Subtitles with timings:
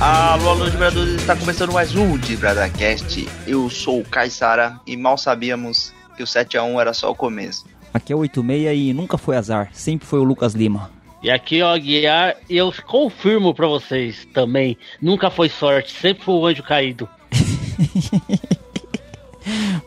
[0.00, 3.28] Alô, alô, Vibradores, está começando mais um de Bradacast.
[3.46, 7.66] Eu sou o Caissara e mal sabíamos que o 7x1 era só o começo.
[7.92, 10.90] Aqui é 86 e nunca foi azar, sempre foi o Lucas Lima.
[11.22, 16.46] E aqui, ó, Guiar, eu confirmo pra vocês também, nunca foi sorte, sempre foi o
[16.46, 17.08] anjo caído.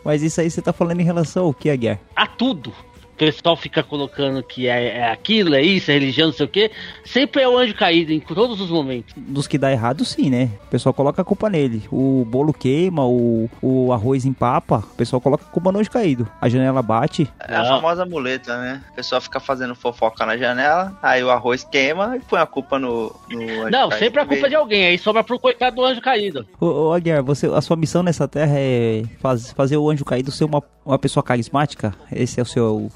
[0.04, 1.98] Mas isso aí você tá falando em relação ao que, Aguiar?
[2.14, 2.72] A tudo.
[3.22, 6.48] O pessoal fica colocando que é, é aquilo, é isso, é religião, não sei o
[6.48, 6.72] quê.
[7.04, 9.14] Sempre é o anjo caído, em todos os momentos.
[9.16, 10.50] Dos que dá errado, sim, né?
[10.64, 11.84] O pessoal coloca a culpa nele.
[11.92, 16.26] O bolo queima, o, o arroz empapa, o pessoal coloca a culpa no anjo caído.
[16.40, 17.28] A janela bate.
[17.38, 17.64] É a Ah.
[17.66, 18.82] famosa muleta, né?
[18.90, 22.76] O pessoal fica fazendo fofoca na janela, aí o arroz queima e põe a culpa
[22.76, 23.14] no.
[23.30, 23.98] no anjo Não, caído.
[24.04, 26.44] sempre a culpa é de alguém, aí sobra pro coitado do anjo caído.
[26.60, 30.32] Ô, ô Aguiar, você, a sua missão nessa terra é faz- fazer o anjo caído
[30.32, 31.94] ser uma, uma pessoa carismática?
[32.10, 32.90] Esse é o seu.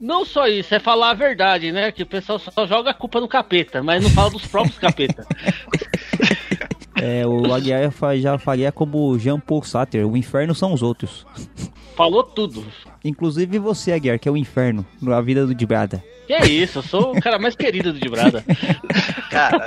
[0.00, 1.90] Não só isso, é falar a verdade, né?
[1.90, 5.26] Que o pessoal só joga a culpa no capeta, mas não fala dos próprios capeta.
[7.00, 11.24] É, o Aguiar já faria como Jean Paul Sartre: o inferno são os outros.
[11.94, 12.66] Falou tudo.
[13.08, 16.02] Inclusive você, Aguiar, que é o inferno na vida do Dibrada.
[16.26, 18.44] Que é isso, eu sou o cara mais querido do Dibrada.
[19.30, 19.66] Cara,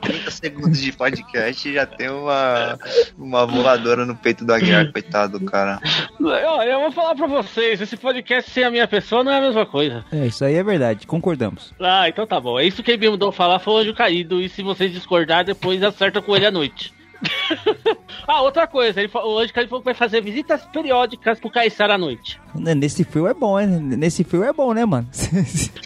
[0.00, 2.78] 30 segundos de podcast já tem uma,
[3.16, 5.80] uma voadora no peito do Aguiar, coitado do cara.
[6.20, 9.40] Olha, eu vou falar pra vocês, esse podcast sem a minha pessoa não é a
[9.40, 10.04] mesma coisa.
[10.12, 11.72] É, isso aí é verdade, concordamos.
[11.80, 12.58] Ah, então tá bom.
[12.58, 14.40] É isso que ele me mandou falar, foi o anjo caído.
[14.40, 16.92] E se vocês discordar, depois acerta com ele à noite.
[18.26, 21.50] ah, outra coisa, ele, fa- o anjo caído falou que vai fazer visitas periódicas pro
[21.50, 22.40] Caissara à noite.
[22.54, 23.66] Né, Nesse frio é bom, né?
[23.66, 25.08] Nesse frio é bom, né, mano?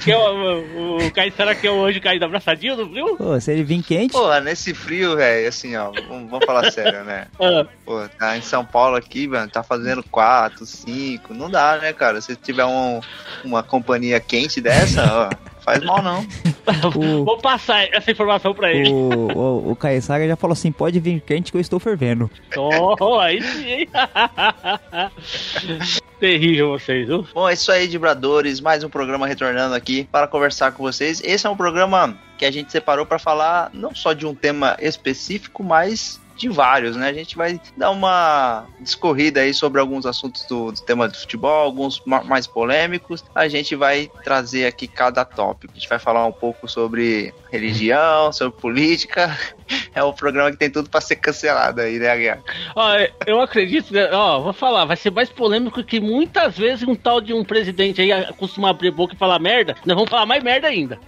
[0.06, 0.60] Que é o,
[1.00, 3.16] o, o Caissara que é o anjo caído abraçadinho no frio?
[3.16, 7.02] Pô, se ele vir quente, Porra, nesse frio, velho, assim, ó, vamos, vamos falar sério,
[7.04, 7.26] né?
[7.40, 11.92] Ah, Pô, tá em São Paulo aqui, mano, tá fazendo 4, 5, não dá, né,
[11.92, 12.20] cara?
[12.20, 13.00] Se tiver um,
[13.44, 16.24] uma companhia quente dessa, ó, faz mal não.
[16.94, 18.88] o, vou passar essa informação pra ele.
[18.88, 19.76] o, o, o
[20.28, 22.30] já falou assim: pode vir quente que eu estou fervendo.
[22.56, 23.88] Oh, aí sim?
[26.20, 27.26] Terrível vocês, viu?
[27.34, 31.20] Bom, é isso aí, Vibradores, mais um programa retornando aqui para conversar com vocês.
[31.22, 34.76] Esse é um programa que a gente separou para falar não só de um tema
[34.80, 37.08] específico, mas de vários, né?
[37.08, 41.64] A gente vai dar uma discorrida aí sobre alguns assuntos do, do tema do futebol,
[41.64, 43.24] alguns ma- mais polêmicos.
[43.34, 45.72] A gente vai trazer aqui cada tópico.
[45.72, 49.36] A gente vai falar um pouco sobre religião, sobre política.
[49.96, 52.42] É um programa que tem tudo para ser cancelado aí, né, Aguiar?
[52.74, 52.90] Ó,
[53.26, 57.18] eu acredito, né, ó, vou falar, vai ser mais polêmico que muitas vezes um tal
[57.18, 60.68] de um presidente aí costuma abrir boca e falar merda, nós vamos falar mais merda
[60.68, 60.98] ainda.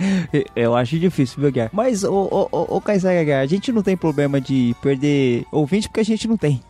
[0.54, 1.70] Eu acho difícil, viu, Guiar?
[1.72, 6.00] Mas, ô, ô, ô, ô Guiar, a gente não tem problema de perder ouvinte porque
[6.00, 6.60] a gente não tem.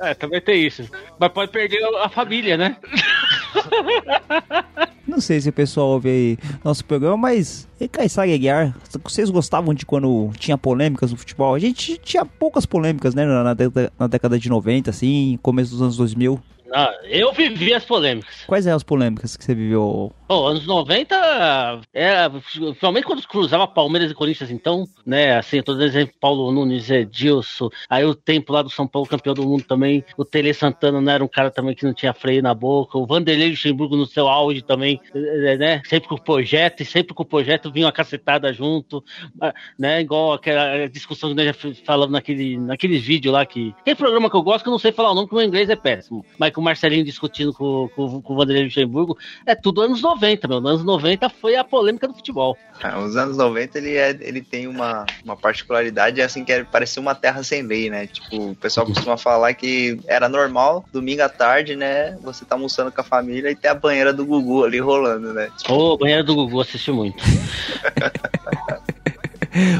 [0.00, 0.88] É, também tem isso.
[1.18, 2.78] Mas pode perder a família, né?
[5.12, 8.74] Não sei se o pessoal ouve aí nosso programa, mas e Caissara e Aguiar,
[9.04, 11.54] vocês gostavam de quando tinha polêmicas no futebol?
[11.54, 13.54] A gente tinha poucas polêmicas, né, na,
[13.98, 16.40] na década de 90, assim, começo dos anos 2000.
[16.74, 18.44] Ah, eu vivi as polêmicas.
[18.46, 20.12] Quais eram as polêmicas que você viveu?
[20.26, 25.74] Pô, anos 90, é, principalmente quando cruzava Palmeiras e Corinthians, então, né, assim, eu tô
[25.74, 29.64] dando exemplo, Paulo Nunes, Edilson, aí o tempo lá do São Paulo, campeão do mundo
[29.64, 32.96] também, o Tele Santana não era um cara também que não tinha freio na boca,
[32.96, 37.12] o Vanderlei Luxemburgo no seu auge também, é, né, sempre com o projeto, e sempre
[37.12, 39.04] com o projeto vinha uma cacetada junto,
[39.38, 43.94] ah, né, igual aquela discussão que nós já falamos naquele, naquele vídeo lá, que tem
[43.94, 45.68] programa que eu gosto que eu não sei falar o nome, porque o meu inglês
[45.68, 50.00] é péssimo, mas o Marcelinho discutindo com, com, com o Vanderlei Luxemburgo, é tudo anos
[50.00, 50.60] 90, meu.
[50.60, 52.56] Nos anos 90 foi a polêmica do futebol.
[52.82, 56.64] Ah, Os anos 90 ele, é, ele tem uma, uma particularidade é assim que é,
[56.64, 58.06] parecia uma terra sem lei, né?
[58.06, 62.16] Tipo, o pessoal costuma falar que era normal, domingo à tarde, né?
[62.22, 65.50] Você tá almoçando com a família e tem a banheira do Gugu ali rolando, né?
[65.68, 67.22] Ô, banheiro do Gugu, assisti muito.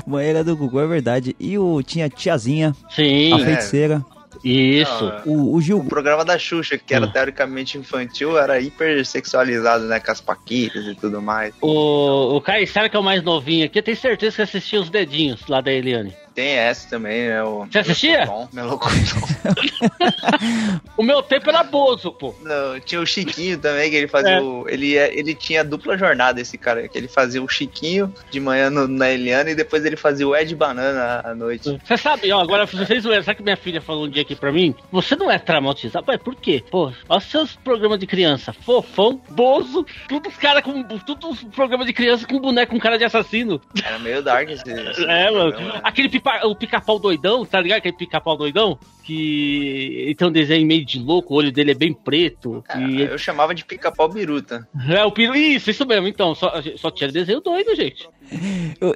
[0.07, 1.35] Banheira do Gugu, é verdade.
[1.41, 4.03] E o tinha Tiazinha, Sim, a É.
[4.45, 5.05] isso.
[5.07, 5.79] Ah, O, o Gil.
[5.79, 7.11] O programa da Xuxa, que era Hum.
[7.11, 10.01] teoricamente infantil, era hiper sexualizado, né?
[10.01, 11.55] Com as paquitas e tudo mais.
[11.61, 14.91] O, o Caissara, que é o mais novinho aqui, eu tenho certeza que assistia os
[14.91, 16.15] dedinhos lá da Eliane.
[16.35, 17.43] Tem essa também, né?
[17.43, 18.29] O Você assistia?
[18.53, 18.97] Melocotão.
[20.97, 22.35] O meu tempo era Bozo, pô.
[22.43, 24.41] Não, tinha o Chiquinho também, que ele fazia É.
[24.41, 24.67] o.
[24.69, 26.87] Ele, ia- ele tinha dupla jornada, esse cara.
[26.89, 30.37] Que ele fazia o Chiquinho de manhã no- na Eliana e depois ele fazia o
[30.37, 31.79] Ed Banana à noite.
[31.85, 34.53] Você sabe, ó, agora vocês zoeiram, sabe que minha filha falou um dia aqui pra
[34.53, 34.75] mim?
[34.91, 36.05] Você não é traumatizado?
[36.05, 36.63] Pai, por quê?
[36.71, 40.83] Pô, olha os seus programas de criança, fofão, bozo, todos os caras com.
[40.83, 43.61] Todos os programas de criança com boneco com cara de assassino.
[43.85, 44.63] Era meio dark esse.
[44.71, 45.51] esse É, mano.
[45.59, 45.81] né?
[45.83, 47.79] Aquele pipa- o pica-pau doidão, tá ligado?
[47.79, 48.79] Aquele pica-pau doidão?
[49.05, 52.63] Que ele tem um desenho meio de louco, o olho dele é bem preto.
[52.69, 54.67] Ah, e eu chamava de pica-pau biruta.
[54.89, 55.35] É, o piro.
[55.35, 56.07] Isso, isso mesmo.
[56.07, 58.09] Então, só, só tinha desenho doido, gente.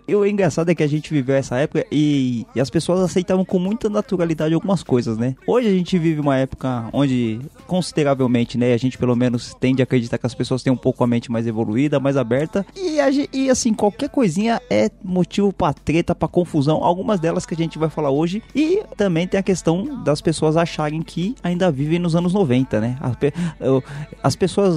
[0.09, 3.45] O, o engraçado é que a gente viveu essa época e, e as pessoas aceitavam
[3.45, 5.35] com muita naturalidade algumas coisas, né?
[5.47, 9.85] Hoje a gente vive uma época onde, consideravelmente, né, a gente pelo menos tende a
[9.85, 12.65] acreditar que as pessoas têm um pouco a mente mais evoluída, mais aberta.
[12.75, 16.83] E, a e assim, qualquer coisinha é motivo pra treta, pra confusão.
[16.83, 18.43] Algumas delas que a gente vai falar hoje.
[18.55, 22.97] E também tem a questão das pessoas acharem que ainda vivem nos anos 90, né?
[23.01, 23.83] As, pe- eu-
[24.23, 24.77] as pessoas,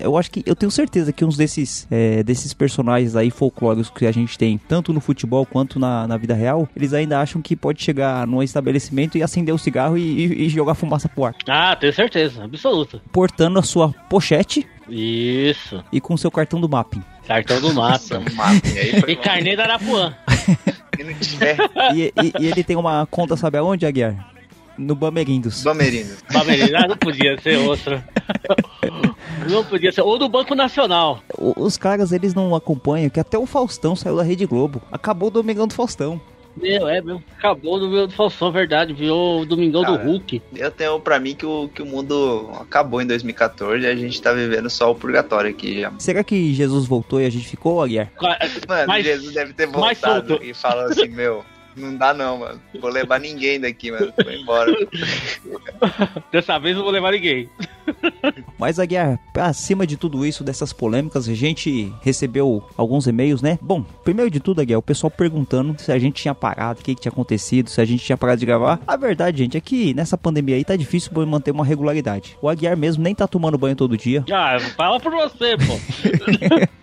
[0.00, 4.06] eu acho que eu tenho certeza que uns desses, é, desses personagens aí folclóricos que
[4.06, 7.54] a gente tem, tanto no futebol quanto na, na vida real, eles ainda acham que
[7.56, 11.34] pode chegar num estabelecimento e acender o cigarro e, e- e jogar fumaça pro ar.
[11.48, 13.00] Ah, tenho certeza, absoluta.
[13.12, 15.82] Portando a sua pochete Isso.
[15.92, 17.02] e com o seu cartão do mapping.
[17.26, 18.20] Cartão do mapa.
[19.06, 20.14] E carnê da Arapuã.
[21.94, 24.30] E, e- e ele tem uma conta, sabe aonde, Aguiar?
[24.78, 25.62] No Bamerindos.
[25.62, 26.14] Bamerindo.
[26.32, 28.02] Bamerina não podia ser outra.
[29.50, 30.00] Não podia ser.
[30.00, 31.20] Ou do Banco Nacional.
[31.36, 34.80] O- Os caras, eles não acompanham que até o Faustão saiu da Rede Globo.
[34.90, 36.20] Acabou o Domingão do Faustão.
[36.56, 37.22] Meu, é, meu.
[37.38, 38.92] Acabou do meu do Falsão, verdade.
[38.92, 39.96] Virou o Domingão Cara.
[39.96, 40.42] do Hulk.
[40.54, 44.20] Eu tenho pra mim que o, que o mundo acabou em 2014 e a gente
[44.20, 45.92] tá vivendo só o purgatório aqui já.
[45.98, 48.10] Será que Jesus voltou e a gente ficou, Aguiar?
[48.68, 51.44] Mano, Mas- Jesus deve ter voltado e falou assim, meu,
[51.76, 52.60] não dá não, mano.
[52.80, 54.12] Vou levar ninguém daqui, mano.
[54.22, 54.72] Vou embora.
[56.30, 57.48] Dessa vez não vou levar ninguém.
[58.58, 63.58] Mas, Aguiar, acima de tudo isso, dessas polêmicas, a gente recebeu alguns e-mails, né?
[63.60, 66.94] Bom, primeiro de tudo, Aguiar, o pessoal perguntando se a gente tinha parado, o que,
[66.94, 68.80] que tinha acontecido, se a gente tinha parado de gravar.
[68.86, 72.36] A verdade, gente, é que nessa pandemia aí tá difícil manter uma regularidade.
[72.40, 74.24] O Aguiar mesmo nem tá tomando banho todo dia.
[74.32, 76.72] Ah, fala por você, pô.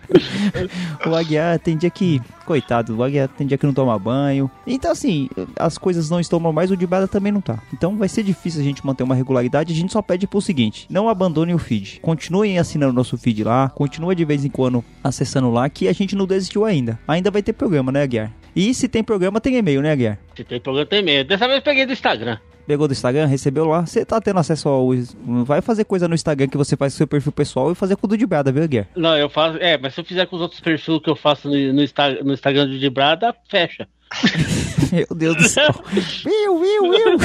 [1.06, 2.20] O Aguiar tem dia que.
[2.44, 4.50] Coitado, o Aguiar tem dia que não toma banho.
[4.80, 7.62] Então, assim, as coisas não estão normais, o de Bada também não tá.
[7.72, 9.74] Então vai ser difícil a gente manter uma regularidade.
[9.74, 12.00] A gente só pede pro seguinte: não abandonem o feed.
[12.00, 13.68] Continuem assinando nosso feed lá.
[13.68, 16.98] Continua de vez em quando acessando lá, que a gente não desistiu ainda.
[17.06, 18.32] Ainda vai ter programa, né, Aguiar?
[18.56, 20.18] E se tem programa, tem e-mail, né, Aguiar?
[20.34, 21.28] Se tem programa, tem medo.
[21.28, 22.38] Dessa vez eu peguei do Instagram.
[22.66, 23.84] Pegou do Instagram, recebeu lá.
[23.84, 24.88] Você tá tendo acesso ao.
[25.44, 28.06] Vai fazer coisa no Instagram que você faz com seu perfil pessoal e fazer com
[28.06, 28.86] o do de Bada, viu, Aguiar?
[28.96, 29.58] Não, eu faço.
[29.58, 32.22] É, mas se eu fizer com os outros perfis que eu faço no, no, Insta-
[32.24, 33.86] no Instagram do Dibrada, fecha.
[34.92, 35.72] Meu Deus do céu.
[36.24, 37.18] Viu, viu, viu.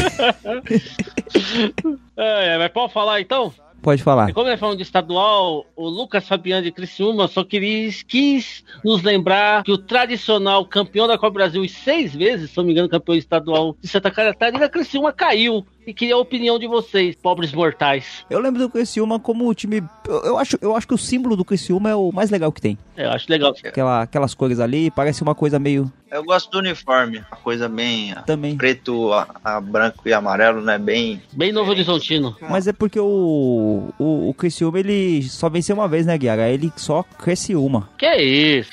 [2.17, 3.53] É, é, mas pode falar então?
[3.81, 4.29] Pode falar.
[4.29, 9.03] E como nós falamos de estadual, o Lucas Fabiano de Criciúma só queria, quis nos
[9.03, 12.89] lembrar que o tradicional campeão da Copa Brasil e seis vezes, se não me engano,
[12.89, 15.63] campeão estadual de Santa Catarina, Criciúma caiu.
[15.85, 18.25] E queria a opinião de vocês, pobres mortais.
[18.29, 19.83] Eu lembro do Criciúma como o time.
[20.07, 22.61] Eu, eu acho, eu acho que o símbolo do Criciúma é o mais legal que
[22.61, 22.77] tem.
[22.97, 23.53] É, Eu acho legal.
[23.63, 25.91] Aquela, aquelas cores ali, parece uma coisa meio.
[26.09, 27.17] Eu gosto do uniforme.
[27.17, 28.55] Uma coisa bem Também.
[28.55, 30.77] preto, a, a branco e amarelo, né?
[30.77, 31.21] Bem.
[31.33, 32.35] Bem Novo Horizontino.
[32.41, 36.49] Mas é porque o, o, o Criciúma ele só venceu uma vez, né, Guiara?
[36.49, 37.89] Ele só Criciúma.
[37.97, 38.71] Que isso?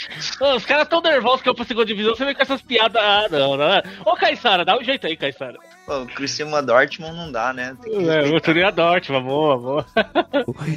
[0.56, 3.02] Os caras tão nervosos que eu pra segunda divisão, você vem com essas piadas.
[3.02, 3.82] Ah, não, não.
[4.06, 5.58] Ô, Caissara, dá um jeito aí, Caissara.
[5.86, 7.76] Pô, Criciúma Dortmund não dá, né?
[7.82, 9.86] Tem que É, eu seria Dortmund, boa, boa.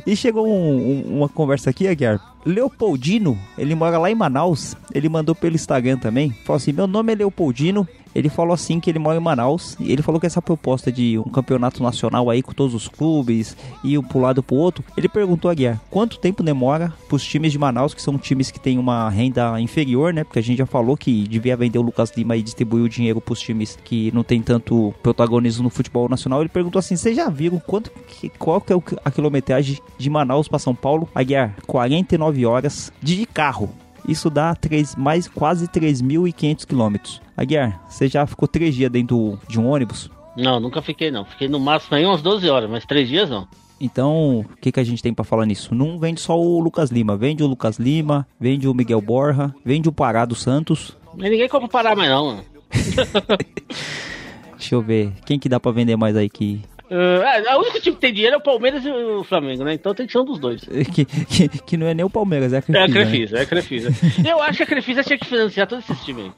[0.06, 2.20] E chegou um- um- uma conversa aqui, Aguiar.
[2.46, 4.76] Leopoldino, ele mora lá em Manaus.
[4.94, 6.32] Ele mandou pelo Instagram também.
[6.44, 7.88] Falou assim: Meu nome é Leopoldino.
[8.16, 9.76] Ele falou assim que ele mora em Manaus.
[9.80, 13.58] E ele falou que essa proposta de um campeonato nacional aí com todos os clubes
[13.84, 14.84] e um pro lado pro outro.
[14.96, 18.60] Ele perguntou a Guiar quanto tempo demora pros times de Manaus, que são times que
[18.60, 20.24] têm uma renda inferior, né?
[20.24, 23.20] Porque a gente já falou que devia vender o Lucas Lima e distribuir o dinheiro
[23.20, 26.40] pros times que não tem tanto protagonismo no futebol nacional.
[26.40, 30.48] Ele perguntou assim: Vocês já viram quanto que, qual que é a quilometragem de Manaus
[30.48, 31.10] para São Paulo?
[31.14, 33.85] Aguiar, 49 horas de carro.
[34.08, 37.22] Isso dá três, mais quase 3.500 quilômetros.
[37.36, 40.10] Aguiar, você já ficou três dias dentro de um ônibus?
[40.38, 41.26] Não, nunca fiquei não.
[41.26, 43.48] Fiquei no máximo aí umas 12 horas, mas três dias não.
[43.80, 45.76] Então, o que, que a gente tem pra falar nisso?
[45.76, 49.90] Não vende só o Lucas Lima, vende o Lucas Lima, vende o Miguel Borja, vende
[49.90, 50.98] o Pará dos Santos.
[51.18, 52.46] Mas ninguém compra parar mais não, mano.
[54.58, 56.62] Deixa eu ver, quem que dá pra vender mais aí que...
[56.90, 59.74] Uh, é, o único time que tem dinheiro é o Palmeiras e o Flamengo, né?
[59.74, 60.62] Então tem que ser um dos dois.
[60.94, 62.92] Que, que, que não é nem o Palmeiras, é a É a Crefisa, né?
[62.92, 63.90] Crefisa, é a Crefisa.
[64.30, 66.32] Eu acho que a Crefisa tinha que financiar todos esses times aí.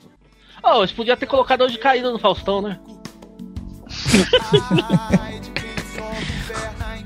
[0.64, 2.80] Oh, eles podiam ter colocado hoje caído no Faustão, né?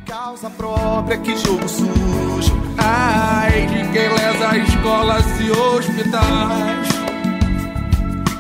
[0.08, 2.54] Causa própria, que jogo sujo.
[2.78, 6.90] Ai, de quem lesa escolas e hospitais.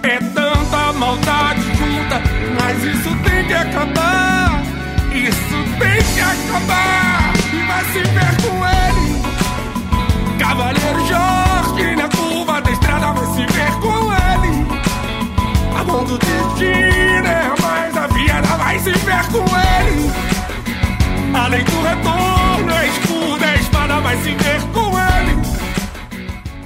[0.04, 2.22] É tanta maldade junta,
[2.60, 4.51] mas isso tem que acabar.
[5.28, 7.34] Isso tem que acabar,
[7.68, 9.22] mas se ver com ele.
[10.40, 14.68] Cavaleiro Jorge na curva da estrada vai se ver com ele.
[15.80, 20.12] A mão do destino é mais a viada vai se ver com ele.
[21.36, 25.42] Além do retorno, a escuda, a espada vai se ver com ele.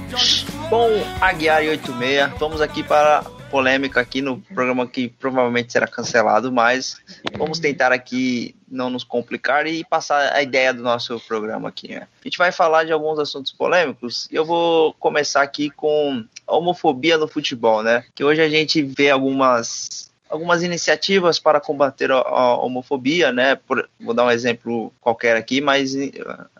[0.08, 0.46] Jorge...
[0.70, 3.22] Bom, Aguiar e 86, vamos aqui para
[3.56, 6.98] polêmica aqui no programa que provavelmente será cancelado, mas
[7.38, 11.88] vamos tentar aqui não nos complicar e passar a ideia do nosso programa aqui.
[11.88, 12.06] Né?
[12.20, 16.54] A gente vai falar de alguns assuntos polêmicos e eu vou começar aqui com a
[16.54, 18.04] homofobia no futebol, né?
[18.14, 23.54] Que hoje a gente vê algumas algumas iniciativas para combater a, homofobia, né?
[23.54, 25.94] Por, vou dar um exemplo qualquer aqui, mas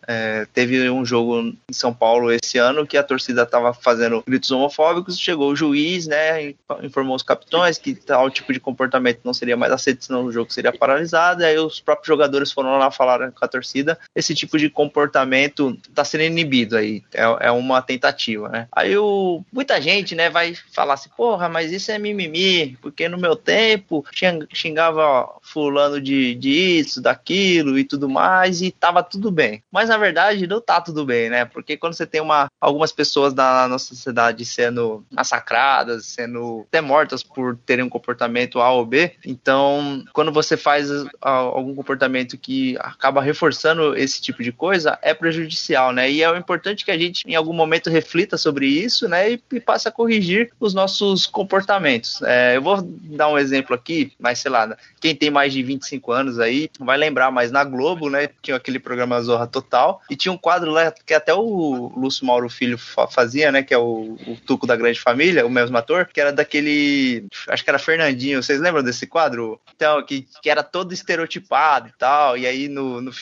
[0.06, 4.50] é, teve um jogo em São Paulo esse ano que a torcida estava fazendo gritos
[4.50, 9.56] homofóbicos, chegou o juiz, né, informou os capitões que tal tipo de comportamento não seria
[9.56, 13.32] mais aceito, senão o jogo seria paralisado, e aí os próprios jogadores foram lá falar
[13.32, 18.48] com a torcida, esse tipo de comportamento está sendo inibido aí, é, é, uma tentativa,
[18.48, 18.68] né.
[18.72, 23.18] Aí o, muita gente, né, vai falar assim, porra, mas isso é mimimi, porque no
[23.18, 24.04] meu tempo
[24.52, 29.62] xingava fulano de, de isso, daquilo e tudo mais, e tava tudo bem.
[29.70, 31.46] Mas na verdade, não tá tudo bem, né?
[31.46, 37.22] Porque quando você tem uma, algumas pessoas da nossa sociedade sendo massacradas, sendo até mortas
[37.22, 43.22] por terem um comportamento A ou B, então quando você faz algum comportamento que acaba
[43.22, 46.10] reforçando esse tipo de coisa, é prejudicial, né?
[46.10, 49.32] E é importante que a gente, em algum momento, reflita sobre isso, né?
[49.32, 52.20] E, e passe a corrigir os nossos comportamentos.
[52.22, 56.12] É, eu vou dar um exemplo aqui, mas sei lá, quem tem mais de 25
[56.12, 58.28] anos aí vai lembrar, mas na Globo, né?
[58.42, 60.02] Tinha aquele programa Zorra Total tal.
[60.10, 63.62] E tinha um quadro lá que até o Lúcio Mauro Filho fazia, né?
[63.62, 67.26] Que é o, o Tuco da Grande Família, o mesmo ator, que era daquele.
[67.48, 68.42] Acho que era Fernandinho.
[68.42, 69.60] Vocês lembram desse quadro?
[69.74, 72.36] Então, que, que era todo estereotipado e tal.
[72.36, 73.12] E aí no, no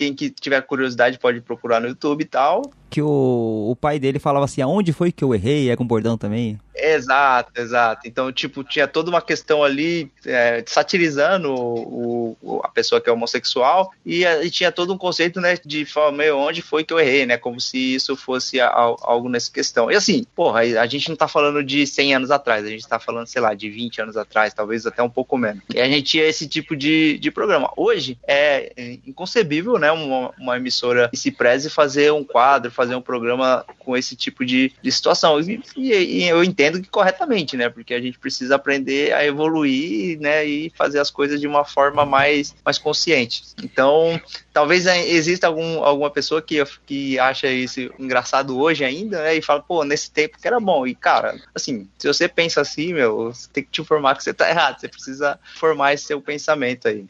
[0.00, 4.18] quem que tiver curiosidade pode procurar no YouTube e tal que o, o pai dele
[4.18, 5.70] falava assim, aonde foi que eu errei?
[5.70, 6.58] É com bordão também.
[6.74, 8.08] Exato, exato.
[8.08, 13.12] Então, tipo, tinha toda uma questão ali é, satirizando o, o, a pessoa que é
[13.12, 16.98] homossexual e, e, tinha todo um conceito, né, de falar, meu, onde foi que eu
[16.98, 17.36] errei, né?
[17.36, 19.90] Como se isso fosse a, a, algo nessa questão.
[19.90, 22.98] E assim, porra, a gente não tá falando de 100 anos atrás, a gente tá
[22.98, 25.62] falando, sei lá, de 20 anos atrás, talvez até um pouco menos.
[25.74, 27.70] E a gente tinha esse tipo de, de programa.
[27.76, 28.72] Hoje é
[29.06, 33.96] inconcebível, né, uma, uma emissora que se preze fazer um quadro, fazer um programa com
[33.96, 35.40] esse tipo de, de situação.
[35.40, 37.68] E, e, eu entendo que corretamente, né?
[37.68, 40.44] Porque a gente precisa aprender a evoluir, né?
[40.44, 43.42] E fazer as coisas de uma forma mais, mais consciente.
[43.62, 44.20] Então,
[44.52, 49.36] talvez exista algum, alguma pessoa que, que acha isso engraçado hoje ainda, né?
[49.36, 50.86] E fala, pô, nesse tempo que era bom.
[50.86, 54.34] E, cara, assim, se você pensa assim, meu, você tem que te informar que você
[54.34, 54.80] tá errado.
[54.80, 57.06] Você precisa formar esse seu pensamento aí.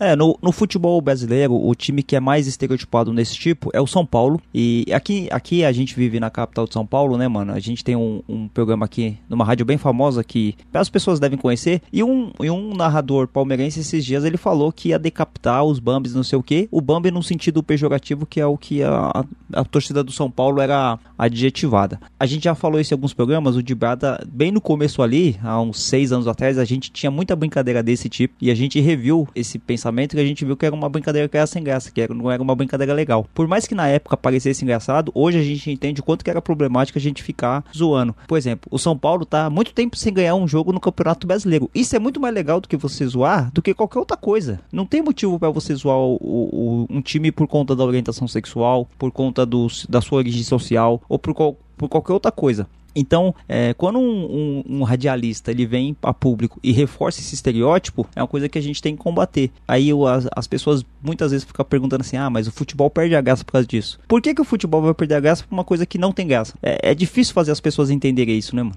[0.00, 3.86] É, no, no futebol brasileiro, o time que é mais estereotipado nesse tipo é o
[3.86, 4.40] São Paulo.
[4.52, 7.52] E aqui, aqui a gente vive na capital de São Paulo, né, mano?
[7.52, 11.38] A gente tem um, um programa aqui numa rádio bem famosa que as pessoas devem
[11.38, 11.82] conhecer.
[11.92, 16.14] E um, e um narrador palmeirense esses dias ele falou que ia decapitar os Bambis,
[16.14, 16.66] não sei o quê.
[16.70, 20.62] O Bambi no sentido pejorativo, que é o que a, a, torcida do São Paulo
[20.62, 22.00] era adjetivada.
[22.18, 23.54] A gente já falou isso em alguns programas.
[23.54, 27.36] O Dibrada, bem no começo ali, há uns seis anos atrás, a gente tinha muita
[27.36, 28.34] brincadeira desse tipo.
[28.40, 31.28] E a gente reviu esse pensamento lançamento que a gente viu que era uma brincadeira
[31.28, 33.26] que era sem graça, que não era uma brincadeira legal.
[33.34, 36.40] Por mais que na época parecesse engraçado, hoje a gente entende o quanto que era
[36.40, 38.14] problemático a gente ficar zoando.
[38.26, 41.26] Por exemplo, o São Paulo tá há muito tempo sem ganhar um jogo no Campeonato
[41.26, 41.70] Brasileiro.
[41.74, 44.60] Isso é muito mais legal do que você zoar do que qualquer outra coisa.
[44.72, 48.88] Não tem motivo para você zoar o, o, um time por conta da orientação sexual,
[48.98, 51.34] por conta do, da sua origem social ou por,
[51.76, 52.66] por qualquer outra coisa.
[52.94, 58.06] Então, é, quando um, um, um, radialista ele vem a público e reforça esse estereótipo,
[58.14, 59.50] é uma coisa que a gente tem que combater.
[59.66, 63.20] Aí as, as pessoas muitas vezes ficam perguntando assim: ah, mas o futebol perde a
[63.20, 63.98] graça por causa disso.
[64.08, 66.26] Por que, que o futebol vai perder a graça por uma coisa que não tem
[66.26, 66.54] graça?
[66.62, 68.76] É, é difícil fazer as pessoas entenderem isso, né, mano?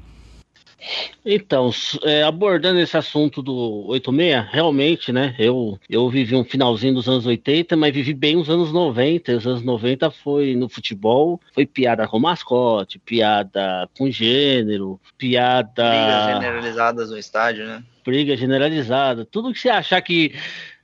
[1.25, 1.69] Então,
[2.03, 5.35] é, abordando esse assunto do 86, realmente, né?
[5.39, 9.37] Eu, eu vivi um finalzinho dos anos 80, mas vivi bem os anos 90.
[9.37, 15.89] Os anos 90 foi no futebol, foi piada com mascote, piada com gênero, piada.
[15.89, 17.83] Brigas generalizadas no estádio, né?
[18.05, 19.25] Briga generalizada.
[19.25, 20.33] Tudo que você achar que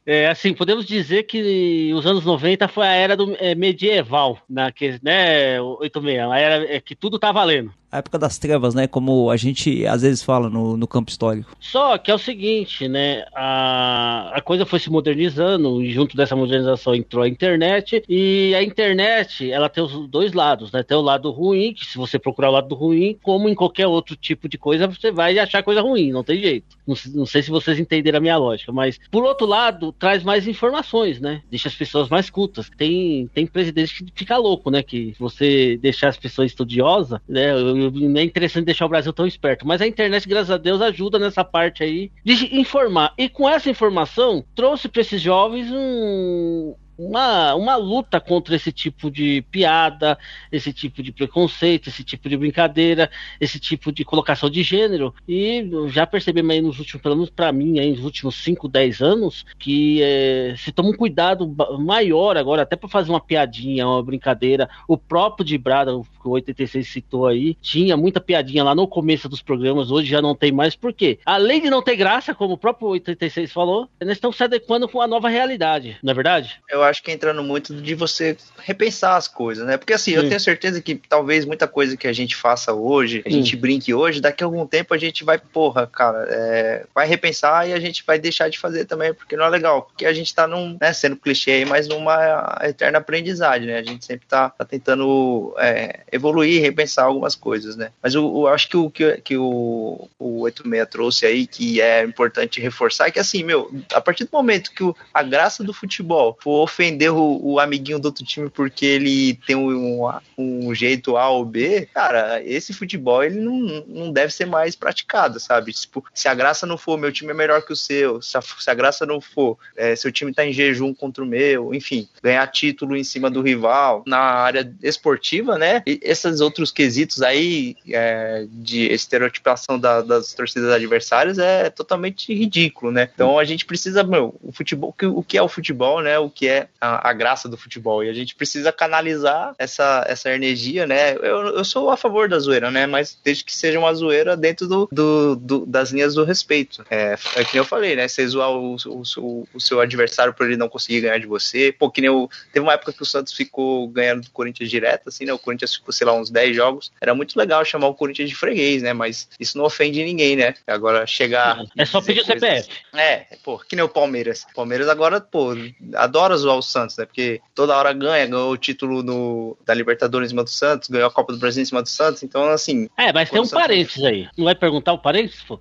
[0.06, 4.72] é, assim, podemos dizer que os anos 90 foi a era do é, medieval, na,
[4.72, 8.88] que, né, 86, a era é, que tudo tá valendo a época das trevas, né?
[8.88, 11.56] Como a gente às vezes fala no, no campo histórico.
[11.60, 13.26] Só que é o seguinte, né?
[13.36, 18.64] A, a coisa foi se modernizando e junto dessa modernização entrou a internet e a
[18.64, 20.84] internet ela tem os dois lados, né?
[20.84, 24.16] Tem o lado ruim, que se você procurar o lado ruim, como em qualquer outro
[24.16, 26.78] tipo de coisa, você vai achar coisa ruim, não tem jeito.
[26.86, 30.48] Não, não sei se vocês entenderam a minha lógica, mas por outro lado, traz mais
[30.48, 31.42] informações, né?
[31.50, 32.70] Deixa as pessoas mais cultas.
[32.78, 34.84] Tem, tem presidente que fica louco, né?
[34.84, 37.52] Que você deixar as pessoas estudiosas, né?
[37.52, 39.68] Eu, é interessante deixar o Brasil tão esperto.
[39.68, 43.14] Mas a internet, graças a Deus, ajuda nessa parte aí de informar.
[43.18, 49.10] E com essa informação, trouxe para esses jovens um, uma, uma luta contra esse tipo
[49.10, 50.18] de piada,
[50.52, 55.16] esse tipo de preconceito, esse tipo de brincadeira, esse tipo de colocação de gênero.
[55.28, 59.02] E já percebemos aí nos últimos, pelo menos para mim, aí, nos últimos 5, 10
[59.02, 61.48] anos, que é, se toma um cuidado
[61.80, 64.70] maior agora, até para fazer uma piadinha, uma brincadeira.
[64.86, 69.42] O próprio de Brada, o 86 citou aí, tinha muita piadinha lá no começo dos
[69.42, 71.20] programas, hoje já não tem mais, por quê?
[71.26, 75.02] Além de não ter graça, como o próprio 86 falou, eles estão se adequando com
[75.02, 76.60] a nova realidade, não é verdade?
[76.70, 79.78] Eu acho que entrando muito de você repensar as coisas, né?
[79.78, 80.18] Porque assim, Sim.
[80.18, 83.94] eu tenho certeza que talvez muita coisa que a gente faça hoje, a gente brinque
[83.94, 87.80] hoje, daqui a algum tempo a gente vai, porra, cara, é, vai repensar e a
[87.80, 89.84] gente vai deixar de fazer também, porque não é legal.
[89.84, 93.78] Porque a gente tá num, né, sendo clichê aí, mas numa eterna aprendizagem, né?
[93.78, 97.92] A gente sempre tá, tá tentando é, evoluir, repensar algumas coisas, né?
[98.02, 102.04] Mas eu, eu acho que o que, que o, o 86 trouxe aí, que é
[102.04, 105.74] importante reforçar, é que assim, meu, a partir do momento que o, a graça do
[105.74, 111.18] futebol for ofender o, o amiguinho do outro time porque ele tem um, um, jeito
[111.18, 115.74] A ou B, cara, esse futebol ele não, não deve ser mais praticado, sabe?
[115.74, 118.42] Tipo, se a graça não for meu time é melhor que o seu, se a,
[118.42, 122.08] se a graça não for é, seu time tá em jejum contra o meu, enfim,
[122.24, 125.84] ganhar título em cima do rival na área esportiva, né?
[125.86, 132.92] E esses outros quesitos aí é, de estereotipação da, das torcidas adversárias é totalmente ridículo,
[132.92, 133.10] né?
[133.14, 136.18] Então a gente precisa, meu, o futebol, o que é o futebol, né?
[136.18, 138.04] O que é a, a graça do futebol.
[138.04, 141.14] E a gente precisa canalizar essa, essa energia, né?
[141.16, 142.86] Eu, eu sou a favor da zoeira, né?
[142.86, 146.86] Mas desde que seja uma zoeira dentro do, do, do das linhas do respeito.
[146.90, 148.08] É, é que eu falei, né?
[148.08, 151.72] Você zoar o, o, o, seu adversário por ele não conseguir ganhar de você.
[151.72, 155.10] Pô, que nem o, teve uma época que o Santos ficou ganhando do Corinthians direto,
[155.10, 155.34] assim, né?
[155.34, 156.92] O Corinthians ficou, sei lá, uns 10 jogos.
[157.02, 158.94] Era muito legal chamar o Corinthians de freguês, né?
[158.94, 160.54] Mas isso não ofende ninguém, né?
[160.68, 161.60] Agora chegar.
[161.78, 162.70] É só pedir o CPF.
[162.94, 164.46] É, pô, que nem o Palmeiras.
[164.52, 165.56] O Palmeiras agora, pô,
[165.96, 167.06] adora zoar o Santos, né?
[167.06, 171.08] Porque toda hora ganha, ganhou o título no, da Libertadores em cima do Santos, ganhou
[171.08, 172.90] a Copa do Brasil em cima do Santos, então assim.
[172.98, 174.28] É, mas tem um parênteses aí.
[174.38, 175.60] Não vai perguntar o parênteses, pô?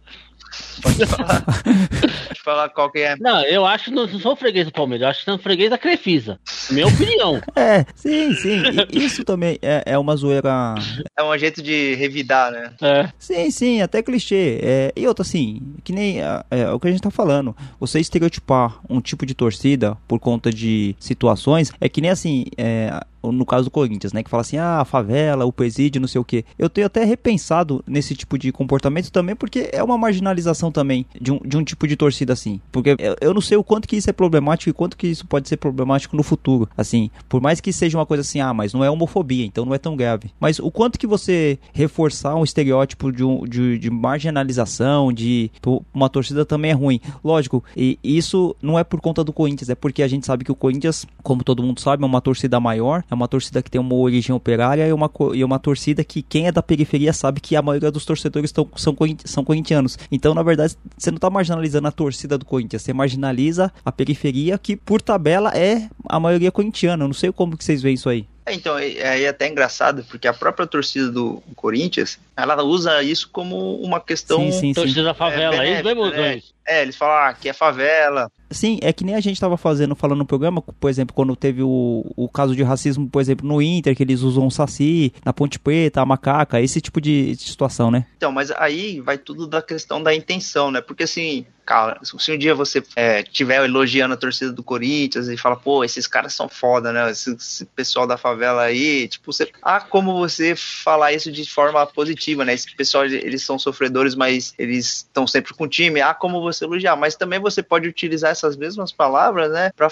[0.83, 1.43] Pode falar.
[1.43, 3.17] Pode falar qual que é.
[3.19, 5.79] Não, eu acho que não, sou freguês do Palmeiras, eu acho que sou freguês da
[5.79, 6.39] Crefisa.
[6.71, 7.41] Minha opinião.
[7.57, 8.63] É, sim, sim.
[8.93, 10.77] Isso também é, é uma zoeira.
[11.19, 12.73] É um jeito de revidar, né?
[12.81, 13.09] É.
[13.19, 14.61] Sim, sim, até clichê.
[14.63, 17.57] É, e outra, assim, que nem é, é, o que a gente tá falando.
[17.81, 22.47] Você estereotipar um tipo de torcida por conta de situações é que nem assim.
[22.57, 24.23] É, no caso do Corinthians, né?
[24.23, 26.45] Que fala assim, ah, a favela, o presídio, não sei o que.
[26.59, 31.33] Eu tenho até repensado nesse tipo de comportamento também, porque é uma marginalização também de
[31.33, 32.61] um, de um tipo de torcida assim.
[32.71, 35.27] Porque eu, eu não sei o quanto que isso é problemático e quanto que isso
[35.27, 36.69] pode ser problemático no futuro.
[36.77, 39.75] Assim, por mais que seja uma coisa assim, ah, mas não é homofobia, então não
[39.75, 40.31] é tão grave.
[40.39, 45.51] Mas o quanto que você reforçar um estereótipo de, um, de, de marginalização, de
[45.93, 47.01] uma torcida também é ruim.
[47.23, 50.53] Lógico, e isso não é por conta do Corinthians, é porque a gente sabe que
[50.53, 53.81] o Corinthians, como todo mundo sabe, é uma torcida maior, é uma torcida que tem
[53.81, 57.57] uma origem operária e uma, e uma torcida que quem é da periferia sabe que
[57.57, 59.99] a maioria dos torcedores tão, são, são corintianos.
[60.11, 64.59] Então, na verdade, você não está marginalizando a torcida do Corinthians, você marginaliza a periferia
[64.59, 67.05] que, por tabela, é a maioria corintiana.
[67.05, 68.27] Eu não sei como que vocês veem isso aí.
[68.49, 73.03] É, então, aí é, é até engraçado, porque a própria torcida do Corinthians, ela usa
[73.03, 74.39] isso como uma questão...
[74.39, 74.73] Sim, sim, sim.
[74.73, 76.43] Torcida da favela, é, é isso, né?
[76.69, 78.31] É, eles falam ah, que é favela.
[78.51, 81.63] Sim, é que nem a gente estava fazendo, falando no programa, por exemplo, quando teve
[81.63, 85.33] o, o caso de racismo, por exemplo, no Inter, que eles usam o Saci, na
[85.33, 88.07] Ponte Preta, a macaca, esse tipo de, de situação, né?
[88.17, 90.81] Então, mas aí vai tudo da questão da intenção, né?
[90.81, 95.37] Porque assim, cara, se um dia você é, tiver elogiando a torcida do Corinthians e
[95.37, 97.11] fala, pô, esses caras são foda, né?
[97.11, 101.87] Esse, esse, pessoal da favela aí, tipo, você, há como você falar isso de forma
[101.87, 102.55] positiva, né?
[102.55, 106.58] Esse pessoal, eles são sofredores, mas eles estão sempre com o time, há como você
[106.65, 109.89] elogiar, mas também você pode utilizar essas mesmas palavras, né, pra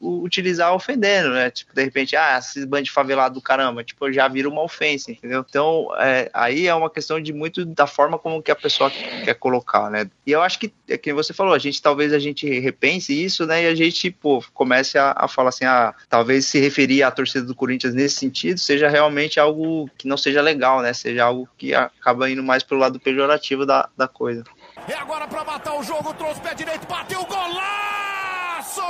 [0.00, 1.50] utilizar ofendendo, né?
[1.50, 5.44] Tipo, de repente, ah, esses bandos favelado do caramba, tipo, já vira uma ofensa, entendeu?
[5.48, 9.34] Então, é, aí é uma questão de muito da forma como que a pessoa quer
[9.34, 10.08] colocar, né?
[10.26, 13.46] E eu acho que é que você falou, a gente talvez a gente repense isso,
[13.46, 13.64] né?
[13.64, 17.44] E a gente, pô, comece a, a falar assim, ah, talvez se referir à torcida
[17.44, 20.92] do Corinthians nesse sentido seja realmente algo que não seja legal, né?
[20.92, 24.44] Seja algo que acaba indo mais pelo lado pejorativo da, da coisa.
[24.86, 28.82] É agora para matar o jogo, trouxe pé direito, bateu golaço!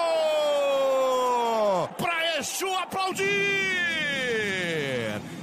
[1.97, 3.25] Pra Exu aplaudir!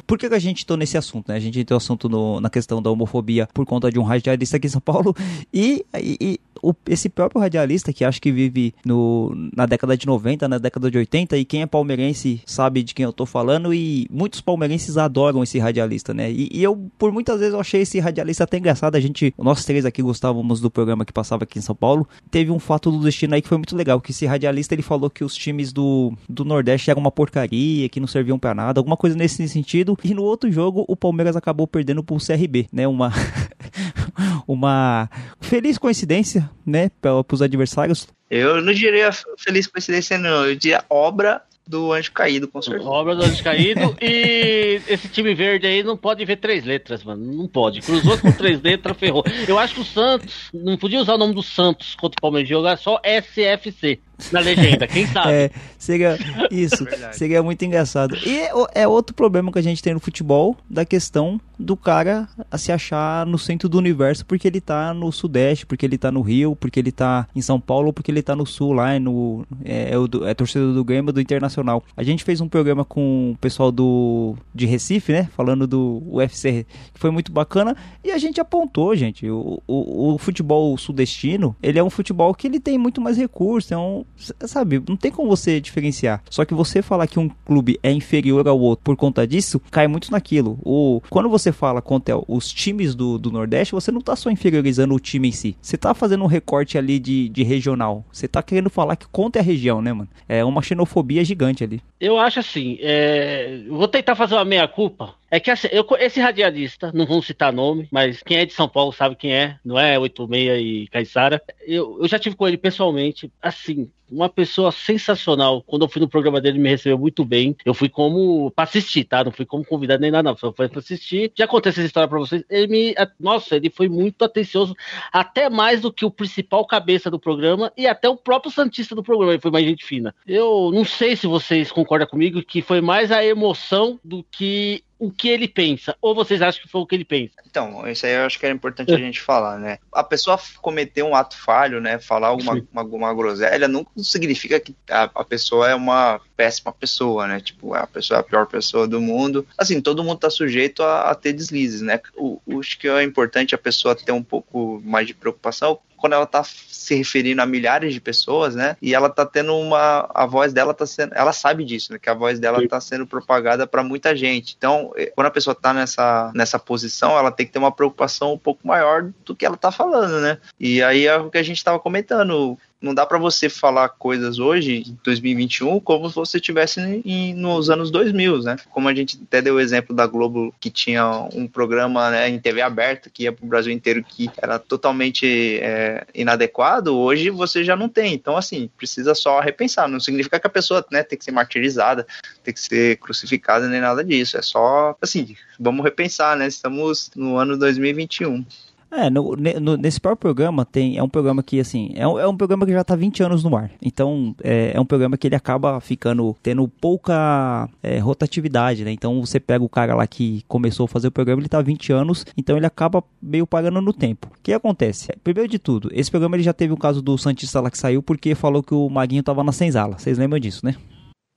[0.05, 1.37] Por que, que a gente entrou nesse assunto, né?
[1.37, 4.67] A gente entrou assunto no, na questão da homofobia por conta de um radialista aqui
[4.67, 5.15] em São Paulo
[5.53, 10.05] e, e, e o, esse próprio radialista, que acho que vive no, na década de
[10.05, 13.73] 90, na década de 80, e quem é palmeirense sabe de quem eu tô falando,
[13.73, 16.31] e muitos palmeirenses adoram esse radialista, né?
[16.31, 18.95] E, e eu, por muitas vezes, eu achei esse radialista até engraçado.
[18.95, 22.07] A gente, nós três aqui gostávamos do programa que passava aqui em São Paulo.
[22.29, 25.09] Teve um fato do destino aí que foi muito legal, que esse radialista ele falou
[25.09, 28.97] que os times do, do Nordeste eram uma porcaria, que não serviam para nada, alguma
[28.97, 29.97] coisa nesse sentido.
[30.03, 32.87] E no outro jogo, o Palmeiras acabou perdendo pro CRB, né?
[32.87, 33.11] Uma.
[34.47, 35.09] uma
[35.51, 38.07] feliz coincidência, né, para os adversários.
[38.29, 40.45] Eu não diria feliz coincidência, não.
[40.45, 42.89] Eu diria obra do Anjo Caído, com certeza.
[42.89, 43.93] Obra do Anjo Caído.
[44.01, 47.33] e esse time verde aí não pode ver três letras, mano.
[47.33, 47.81] Não pode.
[47.81, 49.25] Cruzou com três letras, ferrou.
[49.45, 52.47] Eu acho que o Santos não podia usar o nome do Santos contra o Palmeiras
[52.47, 53.99] jogar só SFC
[54.31, 55.31] na legenda, quem sabe?
[55.31, 56.17] É, seria
[56.51, 58.15] isso, é seria muito engraçado.
[58.25, 62.71] E é outro problema que a gente tem no futebol, da questão do cara se
[62.71, 66.55] achar no centro do universo porque ele tá no sudeste, porque ele tá no Rio,
[66.55, 69.97] porque ele tá em São Paulo, porque ele tá no sul lá, no é, é,
[69.97, 71.83] o, é torcedor do Grêmio do Internacional.
[71.95, 76.65] A gente fez um programa com o pessoal do de Recife, né, falando do UFC,
[76.93, 81.79] que foi muito bacana, e a gente apontou, gente, o, o, o futebol sudestino, ele
[81.79, 85.29] é um futebol que ele tem muito mais recursos, é um sabe, não tem como
[85.29, 86.21] você diferenciar.
[86.29, 89.87] Só que você falar que um clube é inferior ao outro por conta disso, cai
[89.87, 90.59] muito naquilo.
[90.63, 94.93] O, quando você fala contra os times do, do Nordeste, você não tá só inferiorizando
[94.93, 95.55] o time em si.
[95.61, 98.05] Você tá fazendo um recorte ali de, de regional.
[98.11, 100.09] Você tá querendo falar que contra a região, né, mano?
[100.27, 101.81] É uma xenofobia gigante ali.
[101.99, 103.63] Eu acho assim, é...
[103.69, 105.15] vou tentar fazer uma meia-culpa.
[105.29, 108.67] É que assim, eu, esse radialista, não vamos citar nome, mas quem é de São
[108.67, 111.41] Paulo sabe quem é, não é 86 e Caissara.
[111.65, 115.63] Eu, eu já tive com ele pessoalmente, assim, uma pessoa sensacional.
[115.63, 117.55] Quando eu fui no programa dele, me recebeu muito bem.
[117.65, 119.23] Eu fui como pra assistir, tá?
[119.23, 120.37] Não fui como convidado nem nada, não.
[120.37, 121.31] Só foi pra assistir.
[121.35, 122.43] Já contei essa história pra vocês.
[122.49, 122.95] Ele me.
[123.19, 124.75] Nossa, ele foi muito atencioso,
[125.11, 129.03] até mais do que o principal cabeça do programa e até o próprio Santista do
[129.03, 129.33] programa.
[129.33, 130.13] Ele foi mais gente fina.
[130.27, 135.11] Eu não sei se vocês concordam comigo que foi mais a emoção do que o
[135.11, 135.95] que ele pensa.
[135.99, 137.33] Ou vocês acham que foi o que ele pensa?
[137.49, 139.79] Então, isso aí eu acho que era importante a gente falar, né?
[139.91, 141.97] A pessoa cometer um ato falho, né?
[141.97, 143.67] Falar alguma uma, uma groselha,
[144.01, 147.39] não significa que a, a, pessoa é uma péssima pessoa, né?
[147.39, 149.45] Tipo, a pessoa é a pior pessoa do mundo.
[149.57, 151.99] Assim, todo mundo tá sujeito a, a ter deslizes, né?
[152.15, 156.13] O, o, acho que é importante a pessoa ter um pouco mais de preocupação quando
[156.13, 158.75] ela tá se referindo a milhares de pessoas, né?
[158.81, 160.09] E ela tá tendo uma.
[160.13, 161.13] A voz dela tá sendo.
[161.13, 161.99] Ela sabe disso, né?
[161.99, 164.55] Que a voz dela tá sendo propagada para muita gente.
[164.57, 168.33] Então, eh, quando a pessoa tá nessa, nessa posição, ela tem que ter uma preocupação
[168.33, 170.39] um pouco maior do que ela tá falando, né?
[170.59, 174.39] E aí é o que a gente tava comentando não dá para você falar coisas
[174.39, 178.55] hoje, em 2021, como se você tivesse em, nos anos 2000, né?
[178.71, 182.39] Como a gente até deu o exemplo da Globo, que tinha um programa né, em
[182.39, 187.63] TV aberta, que ia para o Brasil inteiro, que era totalmente é, inadequado, hoje você
[187.63, 188.13] já não tem.
[188.13, 189.87] Então, assim, precisa só repensar.
[189.87, 192.05] Não significa que a pessoa né, tem que ser martirizada,
[192.43, 194.37] tem que ser crucificada, nem nada disso.
[194.37, 196.47] É só, assim, vamos repensar, né?
[196.47, 198.45] Estamos no ano 2021.
[198.91, 200.97] É, no, no, nesse próprio programa tem.
[200.97, 203.43] É um programa que, assim, é um, é um programa que já tá 20 anos
[203.43, 203.71] no ar.
[203.81, 206.35] Então, é, é um programa que ele acaba ficando.
[206.43, 208.91] tendo pouca é, rotatividade, né?
[208.91, 211.93] Então você pega o cara lá que começou a fazer o programa, ele tá 20
[211.93, 214.27] anos, então ele acaba meio pagando no tempo.
[214.27, 215.07] O que acontece?
[215.23, 218.03] Primeiro de tudo, esse programa ele já teve um caso do Santista lá que saiu
[218.03, 219.97] porque falou que o Maguinho tava na senzala.
[219.97, 220.75] Vocês lembram disso, né?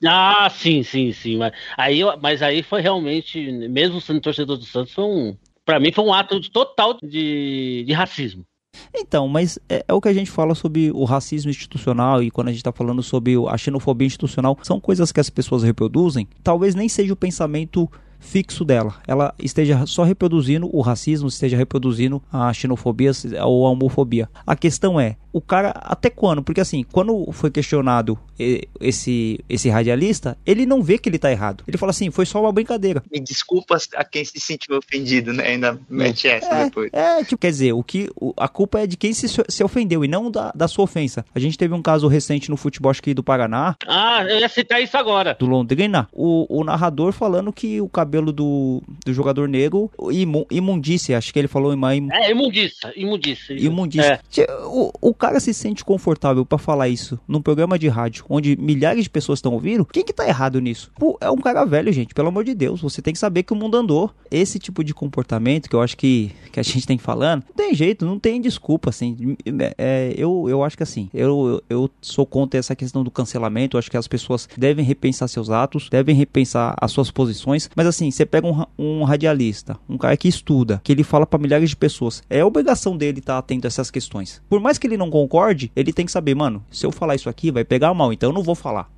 [0.04, 1.36] Ah, sim, sim, sim.
[1.38, 5.92] Mas aí, mas aí foi realmente, mesmo sendo torcedor do Santos, foi um, para mim
[5.92, 8.44] foi um ato total de, de racismo.
[8.92, 12.48] Então, mas é, é, o que a gente fala sobre o racismo institucional e quando
[12.48, 16.28] a gente está falando sobre a xenofobia institucional, são coisas que as pessoas reproduzem.
[16.42, 17.90] Talvez nem seja o pensamento
[18.24, 18.94] fixo dela.
[19.06, 23.12] Ela esteja só reproduzindo o racismo, esteja reproduzindo a xenofobia
[23.44, 24.28] ou a homofobia.
[24.46, 26.42] A questão é, o cara até quando?
[26.42, 28.16] Porque assim, quando foi questionado
[28.80, 31.64] esse esse radialista, ele não vê que ele tá errado.
[31.66, 33.02] Ele fala assim, foi só uma brincadeira.
[33.12, 35.44] Me desculpa a quem se sentiu ofendido, né?
[35.48, 36.90] Ainda mete essa é, depois.
[36.92, 40.08] É, tipo, quer dizer, o que a culpa é de quem se, se ofendeu e
[40.08, 41.24] não da, da sua ofensa.
[41.34, 43.76] A gente teve um caso recente no futebol aqui do Paraná.
[43.86, 45.36] Ah, eu ia citar isso agora.
[45.38, 46.08] Do Londrina.
[46.12, 51.38] O, o narrador falando que o cabelo do, do jogador negro, imu, imundícia, acho que
[51.38, 53.54] ele falou im, É, imundícia, imundícia.
[53.54, 54.20] Imundícia.
[54.38, 54.54] É.
[54.64, 59.04] O, o cara se sente confortável para falar isso num programa de rádio onde milhares
[59.04, 60.90] de pessoas estão ouvindo, quem que tá errado nisso?
[60.98, 62.80] Pô, é um cara velho, gente, pelo amor de Deus.
[62.80, 64.10] Você tem que saber que o mundo andou.
[64.30, 67.74] Esse tipo de comportamento que eu acho que, que a gente tem falando, não tem
[67.74, 69.36] jeito, não tem desculpa, assim.
[69.78, 73.76] É, eu, eu acho que assim, eu, eu sou contra essa questão do cancelamento.
[73.76, 77.86] Eu acho que as pessoas devem repensar seus atos, devem repensar as suas posições, mas
[77.86, 81.38] assim, assim, você pega um, um radialista, um cara que estuda, que ele fala para
[81.38, 84.42] milhares de pessoas, é obrigação dele estar tá atento a essas questões.
[84.48, 87.28] Por mais que ele não concorde, ele tem que saber, mano, se eu falar isso
[87.28, 88.90] aqui vai pegar mal, então eu não vou falar.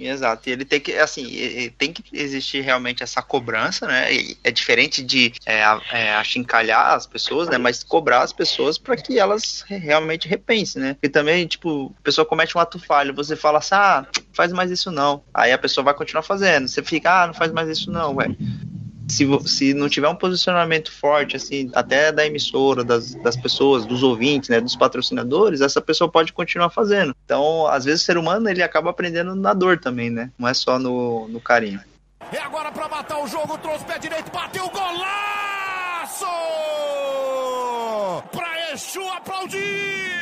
[0.00, 4.12] Exato, e ele tem que, assim, tem que existir realmente essa cobrança, né?
[4.12, 5.60] E é diferente de é,
[5.92, 7.58] é, achincalhar as pessoas, né?
[7.58, 10.96] Mas cobrar as pessoas para que elas realmente repensem, né?
[11.02, 14.70] E também, tipo, a pessoa comete um ato falho, você fala assim, ah, faz mais
[14.70, 15.22] isso não.
[15.34, 16.66] Aí a pessoa vai continuar fazendo.
[16.66, 18.36] Você fica, ah, não faz mais isso não, velho
[19.10, 24.02] se, se não tiver um posicionamento forte, assim, até da emissora, das, das pessoas, dos
[24.02, 27.14] ouvintes, né, dos patrocinadores, essa pessoa pode continuar fazendo.
[27.24, 30.30] Então, às vezes o ser humano, ele acaba aprendendo na dor também, né?
[30.38, 31.80] Não é só no, no carinho.
[32.32, 36.26] E agora para matar o jogo, trouxe pé direito, bateu o golaço!
[38.30, 40.19] Pra Exu aplaudir!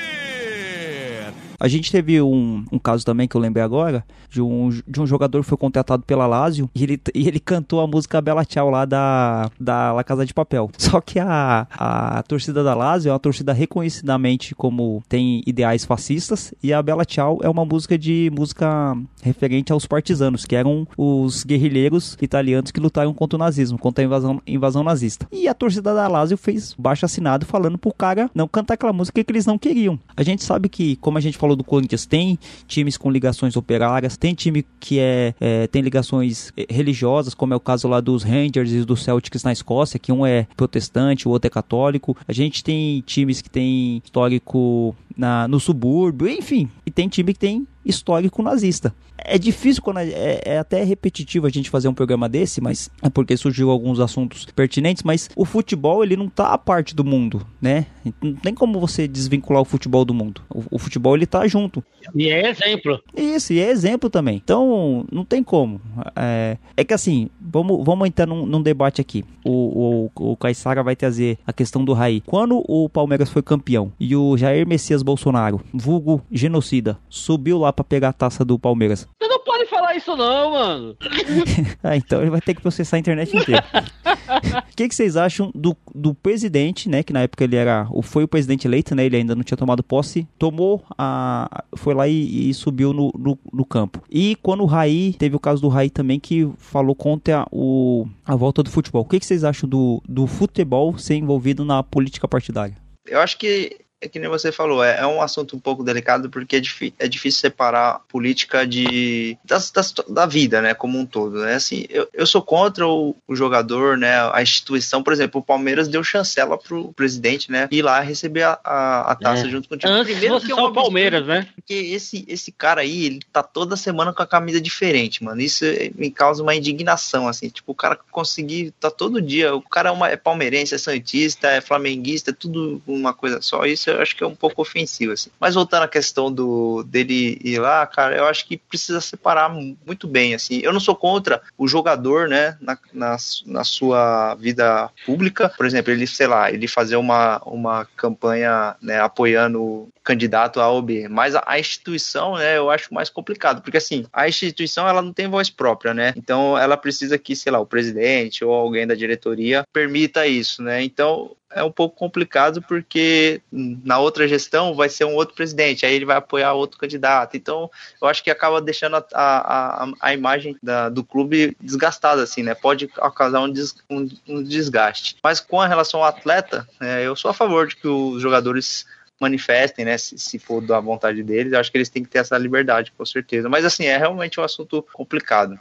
[1.60, 5.06] A gente teve um, um caso também que eu lembrei agora, de um, de um
[5.06, 8.70] jogador que foi contratado pela Lazio e ele, e ele cantou a música Bela Tchau
[8.70, 10.70] lá da, da La Casa de Papel.
[10.78, 16.54] Só que a, a torcida da Lazio é uma torcida reconhecidamente como tem ideais fascistas
[16.62, 21.44] e a Bela Tchau é uma música de música referente aos partisanos, que eram os
[21.44, 25.26] guerrilheiros italianos que lutaram contra o nazismo, contra a invasão, invasão nazista.
[25.32, 29.22] E a torcida da Lazio fez baixo assinado falando pro cara não cantar aquela música
[29.22, 29.98] que eles não queriam.
[30.16, 33.56] A gente sabe que, como a gente falou falou do Corinthians, tem times com ligações
[33.56, 38.00] operárias, tem time que é, é, tem ligações eh, religiosas, como é o caso lá
[38.00, 42.16] dos Rangers e dos Celtics na Escócia, que um é protestante, o outro é católico.
[42.26, 47.40] A gente tem times que tem histórico na, no subúrbio, enfim, e tem time que
[47.40, 48.94] tem histórico nazista.
[49.16, 53.11] É difícil quando é, é, até repetitivo a gente fazer um programa desse, mas é
[53.11, 57.44] porque surgiu alguns assuntos pertinentes, mas o futebol ele não tá a parte do mundo,
[57.61, 57.87] né?
[58.22, 60.40] Não tem como você desvincular o futebol do mundo.
[60.48, 61.83] O, o futebol ele tá junto.
[62.14, 63.00] E é exemplo.
[63.16, 64.37] Isso, e é exemplo também.
[64.37, 65.81] Então, não tem como.
[66.14, 69.24] É, é que assim, vamos, vamos entrar num, num debate aqui.
[69.44, 72.20] O, o, o Caissara vai trazer a questão do Raí.
[72.20, 77.82] Quando o Palmeiras foi campeão e o Jair Messias Bolsonaro, vulgo genocida, subiu lá para
[77.82, 79.08] pegar a taça do Palmeiras.
[79.18, 80.96] Você não pode falar isso não, mano.
[81.82, 83.64] ah, então ele vai ter que processar a internet inteira.
[83.72, 87.02] O que, que, vocês acham do, do presidente, né?
[87.02, 89.06] Que na época ele era, foi o presidente eleito, né?
[89.06, 90.28] Ele ainda não tinha tomado posse.
[90.38, 94.02] Tomou a, foi lá e, e subiu no, no, no, campo.
[94.10, 98.36] E quando o Raí, teve o caso do Raí também que falou contra o, a
[98.36, 99.00] volta do futebol.
[99.00, 102.76] O que, que vocês acham do, do futebol ser envolvido na política partidária?
[103.06, 106.30] Eu acho que é que nem você falou, é, é um assunto um pouco delicado
[106.30, 106.61] porque é,
[106.98, 111.84] é difícil separar política de das, das, da vida, né, como um todo, né, assim,
[111.90, 116.04] eu, eu sou contra o, o, jogador, né, a instituição, por exemplo, o Palmeiras deu
[116.04, 119.50] chancela pro presidente, né, ir lá receber a, a, a taça é.
[119.50, 119.92] junto com o time.
[119.92, 121.48] Antes Primeiro que é o Palmeiras, né?
[121.54, 125.64] Porque esse, esse cara aí, ele tá toda semana com a camisa diferente, mano, isso
[125.94, 129.92] me causa uma indignação, assim, tipo, o cara conseguir, tá todo dia, o cara é,
[129.92, 134.16] uma, é palmeirense, é santista, é flamenguista, é tudo uma coisa só, isso eu acho
[134.16, 135.31] que é um pouco ofensivo, assim.
[135.38, 140.07] Mas voltando à questão do dele ir lá, cara, eu acho que precisa separar muito
[140.07, 140.61] bem, assim.
[140.62, 145.92] Eu não sou contra o jogador, né, na, na, na sua vida pública, por exemplo,
[145.92, 151.07] ele, sei lá, ele fazer uma, uma campanha, né, apoiando o candidato A ou B,
[151.09, 155.12] mas a, a instituição, né, eu acho mais complicado, porque assim, a instituição, ela não
[155.12, 158.94] tem voz própria, né, então ela precisa que, sei lá, o presidente ou alguém da
[158.94, 165.04] diretoria permita isso, né, então é um pouco complicado porque na outra gestão vai ser
[165.04, 167.37] um outro presidente, aí ele vai apoiar outro candidato.
[167.37, 172.42] Então, eu acho que acaba deixando a, a, a imagem da, do clube desgastada, assim,
[172.42, 172.54] né?
[172.54, 175.16] Pode causar um, des, um, um desgaste.
[175.22, 178.87] Mas com relação ao atleta, é, eu sou a favor de que os jogadores
[179.20, 182.18] manifestem, né, se, se, for da vontade deles, eu acho que eles têm que ter
[182.18, 183.48] essa liberdade, com certeza.
[183.48, 185.58] Mas assim, é realmente um assunto complicado.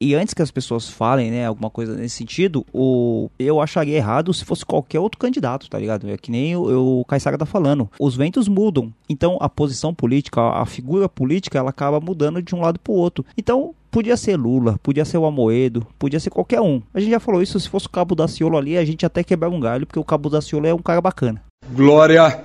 [0.00, 4.32] E antes que as pessoas falem, né, alguma coisa nesse sentido, o, eu acharia errado
[4.32, 6.08] se fosse qualquer outro candidato, tá ligado?
[6.08, 7.90] É que nem o, o Caissara tá falando.
[7.98, 8.92] Os ventos mudam.
[9.08, 13.24] Então a posição política, a figura política, ela acaba mudando de um lado pro outro.
[13.36, 16.82] Então, Podia ser Lula, podia ser o Amoedo, podia ser qualquer um.
[16.92, 19.24] A gente já falou isso, se fosse o Cabo da Ciolo ali, a gente até
[19.24, 21.42] quebrar um galho, porque o Cabo da Ciolo é um cara bacana.
[21.72, 22.44] Glória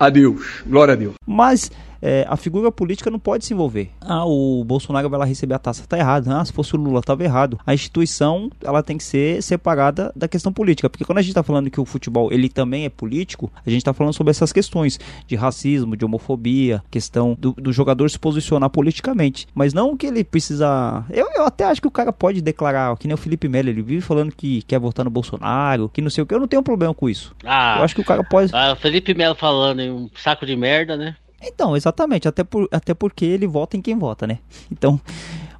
[0.00, 1.14] a Deus, glória a Deus.
[1.26, 3.90] Mas é, a figura política não pode se envolver.
[4.00, 6.30] Ah, o Bolsonaro vai lá receber a taça, tá errado.
[6.30, 7.58] Ah, se fosse o Lula, tava errado.
[7.66, 11.42] A instituição, ela tem que ser separada da questão política, porque quando a gente tá
[11.42, 14.98] falando que o futebol, ele também é político, a gente tá falando sobre essas questões
[15.26, 20.24] de racismo, de homofobia, questão do, do jogador se posicionar politicamente, mas não que ele
[20.24, 21.04] precisa...
[21.10, 23.82] Eu, eu até acho que o cara pode declarar, que nem o Felipe Melo, ele
[23.82, 26.62] vive falando que quer votar no Bolsonaro, que não sei o que, eu não tenho
[26.62, 27.34] problema com isso.
[27.44, 28.54] Ah, eu acho que o cara pode...
[28.54, 31.16] Ah, o Felipe Melo falando em um saco de merda, né?
[31.42, 34.38] Então, exatamente, até, por, até porque ele vota em quem vota, né?
[34.72, 35.00] Então,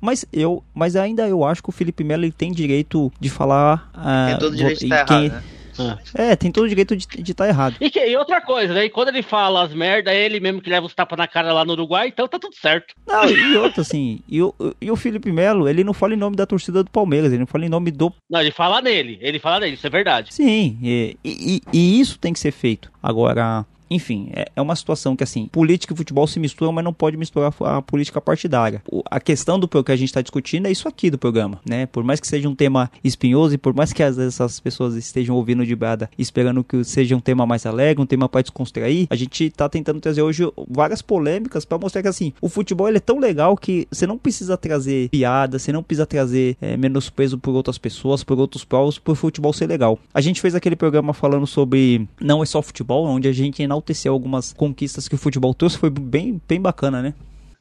[0.00, 3.90] Mas eu, mas ainda eu acho que o Felipe Melo ele tem direito de falar.
[3.92, 4.02] Tem
[4.34, 5.42] ah, todo direito de estar quem- errado,
[5.78, 5.98] né?
[6.14, 7.76] É, tem todo direito de estar errado.
[7.80, 8.84] E, que- e outra coisa, né?
[8.84, 11.52] E quando ele fala as merda, é ele mesmo que leva os tapas na cara
[11.52, 12.94] lá no Uruguai, então tá tudo certo.
[13.06, 16.34] Não, e outra, assim, e o, e o Felipe Melo, ele não fala em nome
[16.36, 18.12] da torcida do Palmeiras, ele não fala em nome do.
[18.28, 20.32] Não, ele fala nele, ele fala nele, isso é verdade.
[20.34, 22.90] Sim, e, e- e isso tem que ser feito.
[23.02, 23.64] Agora.
[23.90, 27.16] Enfim, é, é uma situação que, assim, política e futebol se misturam, mas não pode
[27.16, 28.83] misturar a política partidária.
[28.90, 31.87] O- a questão do que a gente está discutindo é isso aqui do programa, né?
[31.87, 34.94] Por mais que seja um tema espinhoso e por mais que às vezes essas pessoas
[34.94, 39.07] estejam ouvindo de brada esperando que seja um tema mais alegre, um tema para descontrair,
[39.11, 42.98] a gente tá tentando trazer hoje várias polêmicas para mostrar que, assim, o futebol ele
[42.98, 47.38] é tão legal que você não precisa trazer piada, você não precisa trazer é, menosprezo
[47.38, 49.98] por outras pessoas, por outros povos, por futebol ser legal.
[50.12, 53.77] A gente fez aquele programa falando sobre não é só futebol, onde a gente enalteceu
[54.08, 57.14] algumas conquistas que o futebol trouxe, foi bem, bem bacana, né?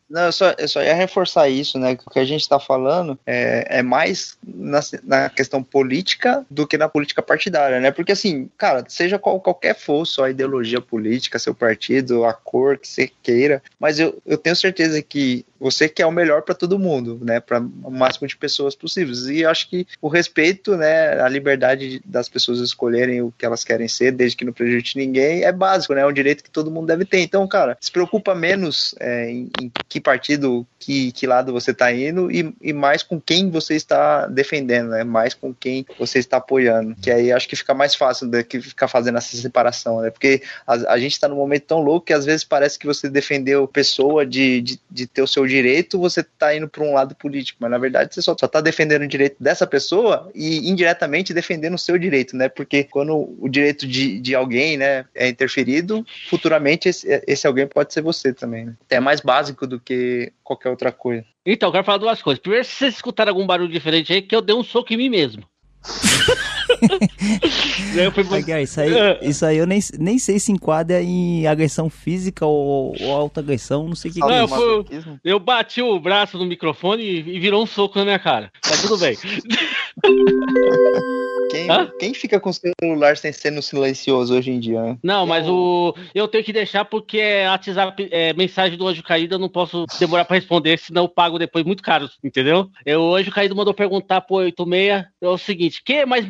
[0.09, 1.95] Não, eu só, eu só ia reforçar isso, né?
[1.95, 6.65] Que o que a gente está falando é, é mais na, na questão política do
[6.65, 7.91] que na política partidária, né?
[7.91, 12.87] Porque, assim, cara, seja qual, qualquer for sua ideologia política, seu partido, a cor que
[12.87, 17.19] você queira, mas eu, eu tenho certeza que você quer o melhor para todo mundo,
[17.21, 17.39] né?
[17.39, 19.27] Para o máximo de pessoas possíveis.
[19.27, 21.19] E acho que o respeito, né?
[21.21, 25.43] A liberdade das pessoas escolherem o que elas querem ser, desde que não prejudique ninguém,
[25.43, 26.01] é básico, né?
[26.01, 27.19] É um direito que todo mundo deve ter.
[27.19, 31.91] Então, cara, se preocupa menos é, em, em que partido, que, que lado você está
[31.91, 35.03] indo e, e mais com quem você está defendendo, né?
[35.03, 36.95] Mais com quem você está apoiando.
[37.01, 40.09] Que aí acho que fica mais fácil do que ficar fazendo essa separação, né?
[40.09, 43.09] Porque a, a gente está num momento tão louco que às vezes parece que você
[43.09, 47.15] defendeu pessoa de, de, de ter o seu direito, você tá indo para um lado
[47.15, 51.33] político, mas na verdade você só, só tá defendendo o direito dessa pessoa e indiretamente
[51.33, 52.49] defendendo o seu direito, né?
[52.49, 57.93] Porque quando o direito de, de alguém, né, é interferido, futuramente esse, esse alguém pode
[57.93, 58.65] ser você também.
[58.65, 58.73] Né?
[58.89, 61.25] É mais básico do que qualquer outra coisa.
[61.45, 62.41] Então, eu quero falar duas coisas.
[62.41, 65.09] Primeiro, se vocês escutaram algum barulho diferente aí, que eu dei um soco em mim
[65.09, 65.43] mesmo.
[68.13, 72.95] Fui isso aí, isso aí eu nem, nem sei se enquadra em agressão física ou,
[72.99, 74.85] ou autoagressão, não sei o que, que é eu fui-.
[75.23, 78.51] Eu bati o braço no microfone e, e virou um soco na minha cara.
[78.61, 79.17] Tá tudo bem.
[81.49, 81.67] Quem,
[81.99, 84.97] quem fica com o celular sem ser no silencioso hoje em dia, né?
[85.01, 89.35] Não, mas o eu tenho que deixar porque é WhatsApp, é mensagem do anjo caído,
[89.35, 92.69] eu não posso demorar pra responder, senão eu pago depois muito caro, entendeu?
[92.85, 96.25] Eu, o anjo caído mandou perguntar pro 86, é o seguinte, quem é mais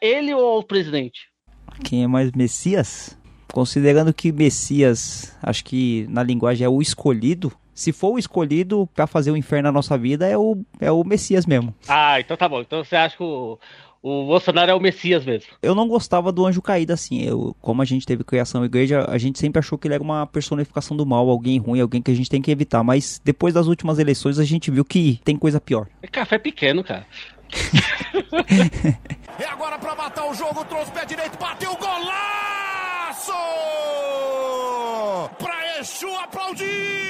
[0.00, 1.28] Ele ou o presidente?
[1.84, 3.16] Quem é mais Messias?
[3.52, 7.52] Considerando que Messias, acho que na linguagem é o escolhido.
[7.74, 11.04] Se for o escolhido pra fazer o inferno na nossa vida, é o, é o
[11.04, 11.74] Messias mesmo.
[11.86, 12.60] Ah, então tá bom.
[12.60, 13.58] Então você acha que o,
[14.02, 15.48] o Bolsonaro é o Messias mesmo?
[15.62, 17.22] Eu não gostava do anjo caído assim.
[17.22, 20.26] Eu, como a gente teve criação igreja, a gente sempre achou que ele era uma
[20.26, 22.82] personificação do mal, alguém ruim, alguém que a gente tem que evitar.
[22.82, 25.86] Mas depois das últimas eleições, a gente viu que tem coisa pior.
[26.02, 27.06] É café pequeno, cara.
[29.38, 33.32] É agora pra matar o jogo, trouxe o pé direito, bateu golaço!
[35.38, 37.07] Pra Exu aplaudir!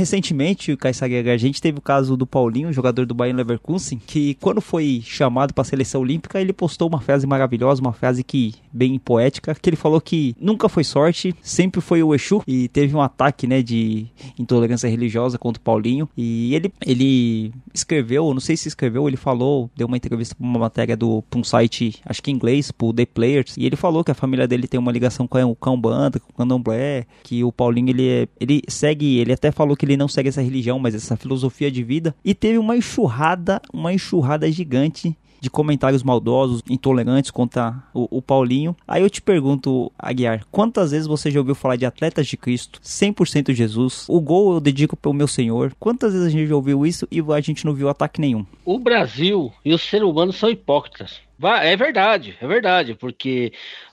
[0.00, 4.62] Recentemente, Caissagega, a gente teve o caso do Paulinho, jogador do Bayern Leverkusen, que quando
[4.62, 8.98] foi chamado para a seleção olímpica, ele postou uma frase maravilhosa, uma frase que bem
[8.98, 13.02] poética, que ele falou que nunca foi sorte, sempre foi o Exu e teve um
[13.02, 14.06] ataque, né, de
[14.38, 16.08] intolerância religiosa contra o Paulinho.
[16.16, 20.58] E ele ele escreveu, não sei se escreveu, ele falou, deu uma entrevista para uma
[20.58, 24.02] matéria do pra um site, acho que em inglês, pro The Players, e ele falou
[24.02, 27.44] que a família dele tem uma ligação com o Cão Banda, com o Candomblé, que
[27.44, 30.78] o Paulinho ele é, ele segue, ele até falou que ele não segue essa religião,
[30.78, 36.62] mas essa filosofia de vida, e teve uma enxurrada, uma enxurrada gigante de comentários maldosos,
[36.68, 38.76] intolerantes contra o, o Paulinho.
[38.86, 42.80] Aí eu te pergunto, Aguiar, quantas vezes você já ouviu falar de atletas de Cristo,
[42.82, 45.72] 100% Jesus, o gol eu dedico para o meu Senhor?
[45.80, 48.44] Quantas vezes a gente já ouviu isso e a gente não viu ataque nenhum?
[48.64, 51.18] O Brasil e o ser humano são hipócritas.
[51.62, 53.50] É verdade, é verdade, porque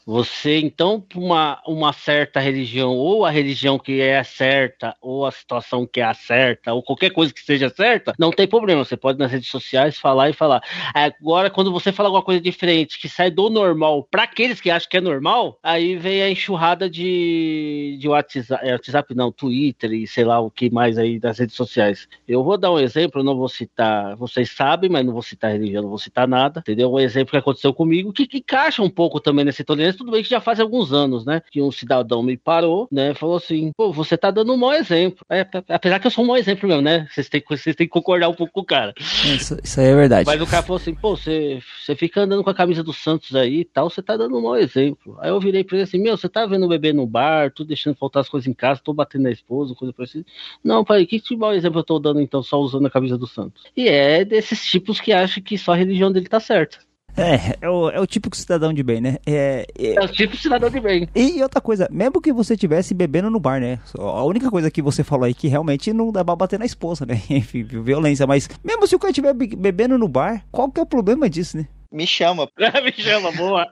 [0.08, 5.86] você, então, uma, uma certa religião, ou a religião que é certa, ou a situação
[5.86, 8.86] que é a certa, ou qualquer coisa que seja certa, não tem problema.
[8.86, 10.64] Você pode nas redes sociais falar e falar.
[10.94, 14.90] Agora, quando você fala alguma coisa diferente, que sai do normal, para aqueles que acham
[14.90, 20.08] que é normal, aí vem a enxurrada de, de WhatsApp, é, WhatsApp, não, Twitter e
[20.08, 22.08] sei lá o que mais aí das redes sociais.
[22.26, 25.82] Eu vou dar um exemplo, não vou citar, vocês sabem, mas não vou citar religião,
[25.82, 26.94] não vou citar nada, entendeu?
[26.94, 29.97] Um exemplo que aconteceu comigo, que, que encaixa um pouco também nessa intolerância.
[29.98, 31.42] Tudo bem que já faz alguns anos, né?
[31.52, 33.14] Que um cidadão me parou, né?
[33.14, 35.26] Falou assim: pô, você tá dando um mau exemplo.
[35.30, 37.08] É, apesar que eu sou um mau exemplo mesmo, né?
[37.12, 38.94] Vocês têm, vocês têm que concordar um pouco com o cara.
[39.00, 40.26] Isso, isso aí é verdade.
[40.26, 43.36] Mas o cara falou assim: pô, você, você fica andando com a camisa do Santos
[43.36, 45.18] aí e tal, você tá dando um mau exemplo.
[45.20, 47.64] Aí eu virei pra ele assim: meu, você tá vendo o bebê no bar, tô
[47.64, 50.26] deixando faltar as coisas em casa, tô batendo na esposa, coisa parecida.
[50.64, 53.28] Não, pai, que tipo mau exemplo eu tô dando então, só usando a camisa do
[53.28, 53.64] Santos?
[53.76, 56.78] E é desses tipos que acham que só a religião dele tá certa.
[57.18, 59.18] É, é o, é o típico cidadão de bem, né?
[59.26, 59.96] É, é...
[59.96, 61.10] é o típico cidadão de bem.
[61.16, 63.80] E, e, outra coisa, mesmo que você estivesse bebendo no bar, né?
[63.98, 67.06] A única coisa que você falou aí que realmente não dá pra bater na esposa,
[67.06, 67.20] né?
[67.30, 68.28] Enfim, violência.
[68.28, 71.58] Mas mesmo se o cara estiver bebendo no bar, qual que é o problema disso,
[71.58, 71.68] né?
[71.92, 72.48] Me chama.
[72.84, 73.68] Me chama, boa.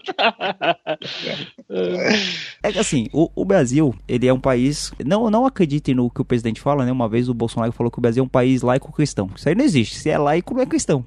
[2.63, 4.91] é que assim, o, o, Brasil, ele é um país.
[5.05, 6.91] Não, não acreditem no que o presidente fala, né?
[6.91, 9.29] Uma vez o Bolsonaro falou que o Brasil é um país laico cristão.
[9.35, 9.95] Isso aí não existe.
[9.97, 11.05] Se é laico, não é cristão.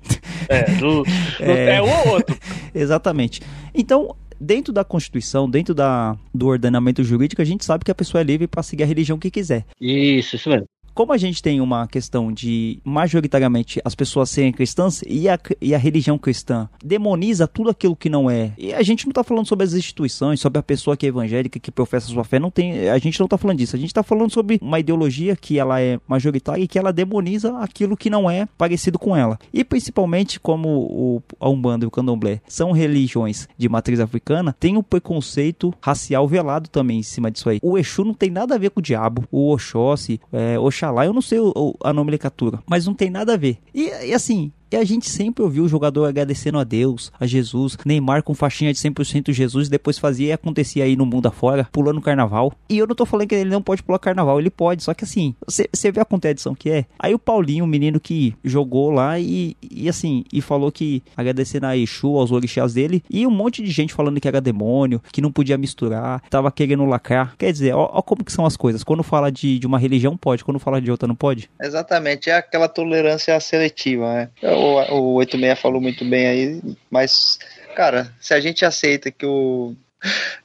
[0.49, 1.09] É, do, do
[1.41, 1.77] é...
[1.77, 2.37] é um ou outro.
[2.75, 3.41] Exatamente.
[3.75, 8.21] Então, dentro da Constituição, dentro da, do ordenamento jurídico, a gente sabe que a pessoa
[8.21, 9.65] é livre para seguir a religião que quiser.
[9.81, 10.67] Isso, isso mesmo
[10.99, 15.73] como a gente tem uma questão de majoritariamente as pessoas serem cristãs e a, e
[15.73, 18.51] a religião cristã demoniza tudo aquilo que não é.
[18.59, 21.61] E a gente não está falando sobre as instituições, sobre a pessoa que é evangélica,
[21.61, 23.77] que professa sua fé, não tem, a gente não está falando disso.
[23.77, 27.57] A gente está falando sobre uma ideologia que ela é majoritária e que ela demoniza
[27.59, 29.39] aquilo que não é parecido com ela.
[29.55, 34.77] E principalmente como o, a Umbanda e o Candomblé são religiões de matriz africana, tem
[34.77, 37.61] um preconceito racial velado também em cima disso aí.
[37.63, 40.59] O Exu não tem nada a ver com o diabo, o Oxóssi, é,
[40.91, 43.59] Lá, eu não sei o, a nomenclatura, mas não tem nada a ver.
[43.75, 47.77] E, e assim, e a gente sempre ouviu o jogador agradecendo a Deus, a Jesus,
[47.85, 52.01] Neymar com faixinha de 100% Jesus, depois fazia e acontecia aí no mundo afora, pulando
[52.01, 52.53] carnaval.
[52.69, 55.05] E eu não tô falando que ele não pode pular carnaval, ele pode, só que
[55.05, 56.85] assim, você vê a contradição que é.
[56.99, 61.67] Aí o Paulinho, o menino que jogou lá e, e assim, e falou que agradecendo
[61.67, 65.21] a Exu, aos orixás dele, e um monte de gente falando que era demônio, que
[65.21, 67.35] não podia misturar, tava querendo lacrar.
[67.37, 68.85] Quer dizer, ó, ó como que são as coisas.
[68.85, 71.51] Quando fala de, de uma religião, pode, quando fala de outra, não pode?
[71.61, 74.31] Exatamente, é aquela tolerância seletiva, né?
[74.59, 77.39] O, o 86 falou muito bem aí, mas,
[77.75, 79.75] cara, se a gente aceita que o.